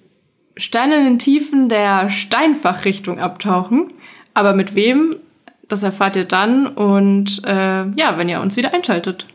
steinernen 0.56 1.18
Tiefen 1.18 1.68
der 1.68 2.10
Steinfachrichtung 2.10 3.18
abtauchen. 3.18 3.88
Aber 4.34 4.54
mit 4.54 4.76
wem 4.76 5.16
das 5.66 5.82
erfahrt 5.82 6.14
ihr 6.14 6.26
dann 6.26 6.68
und 6.68 7.42
äh, 7.44 7.50
ja, 7.96 8.14
wenn 8.18 8.28
ihr 8.28 8.40
uns 8.40 8.56
wieder 8.56 8.72
einschaltet. 8.72 9.26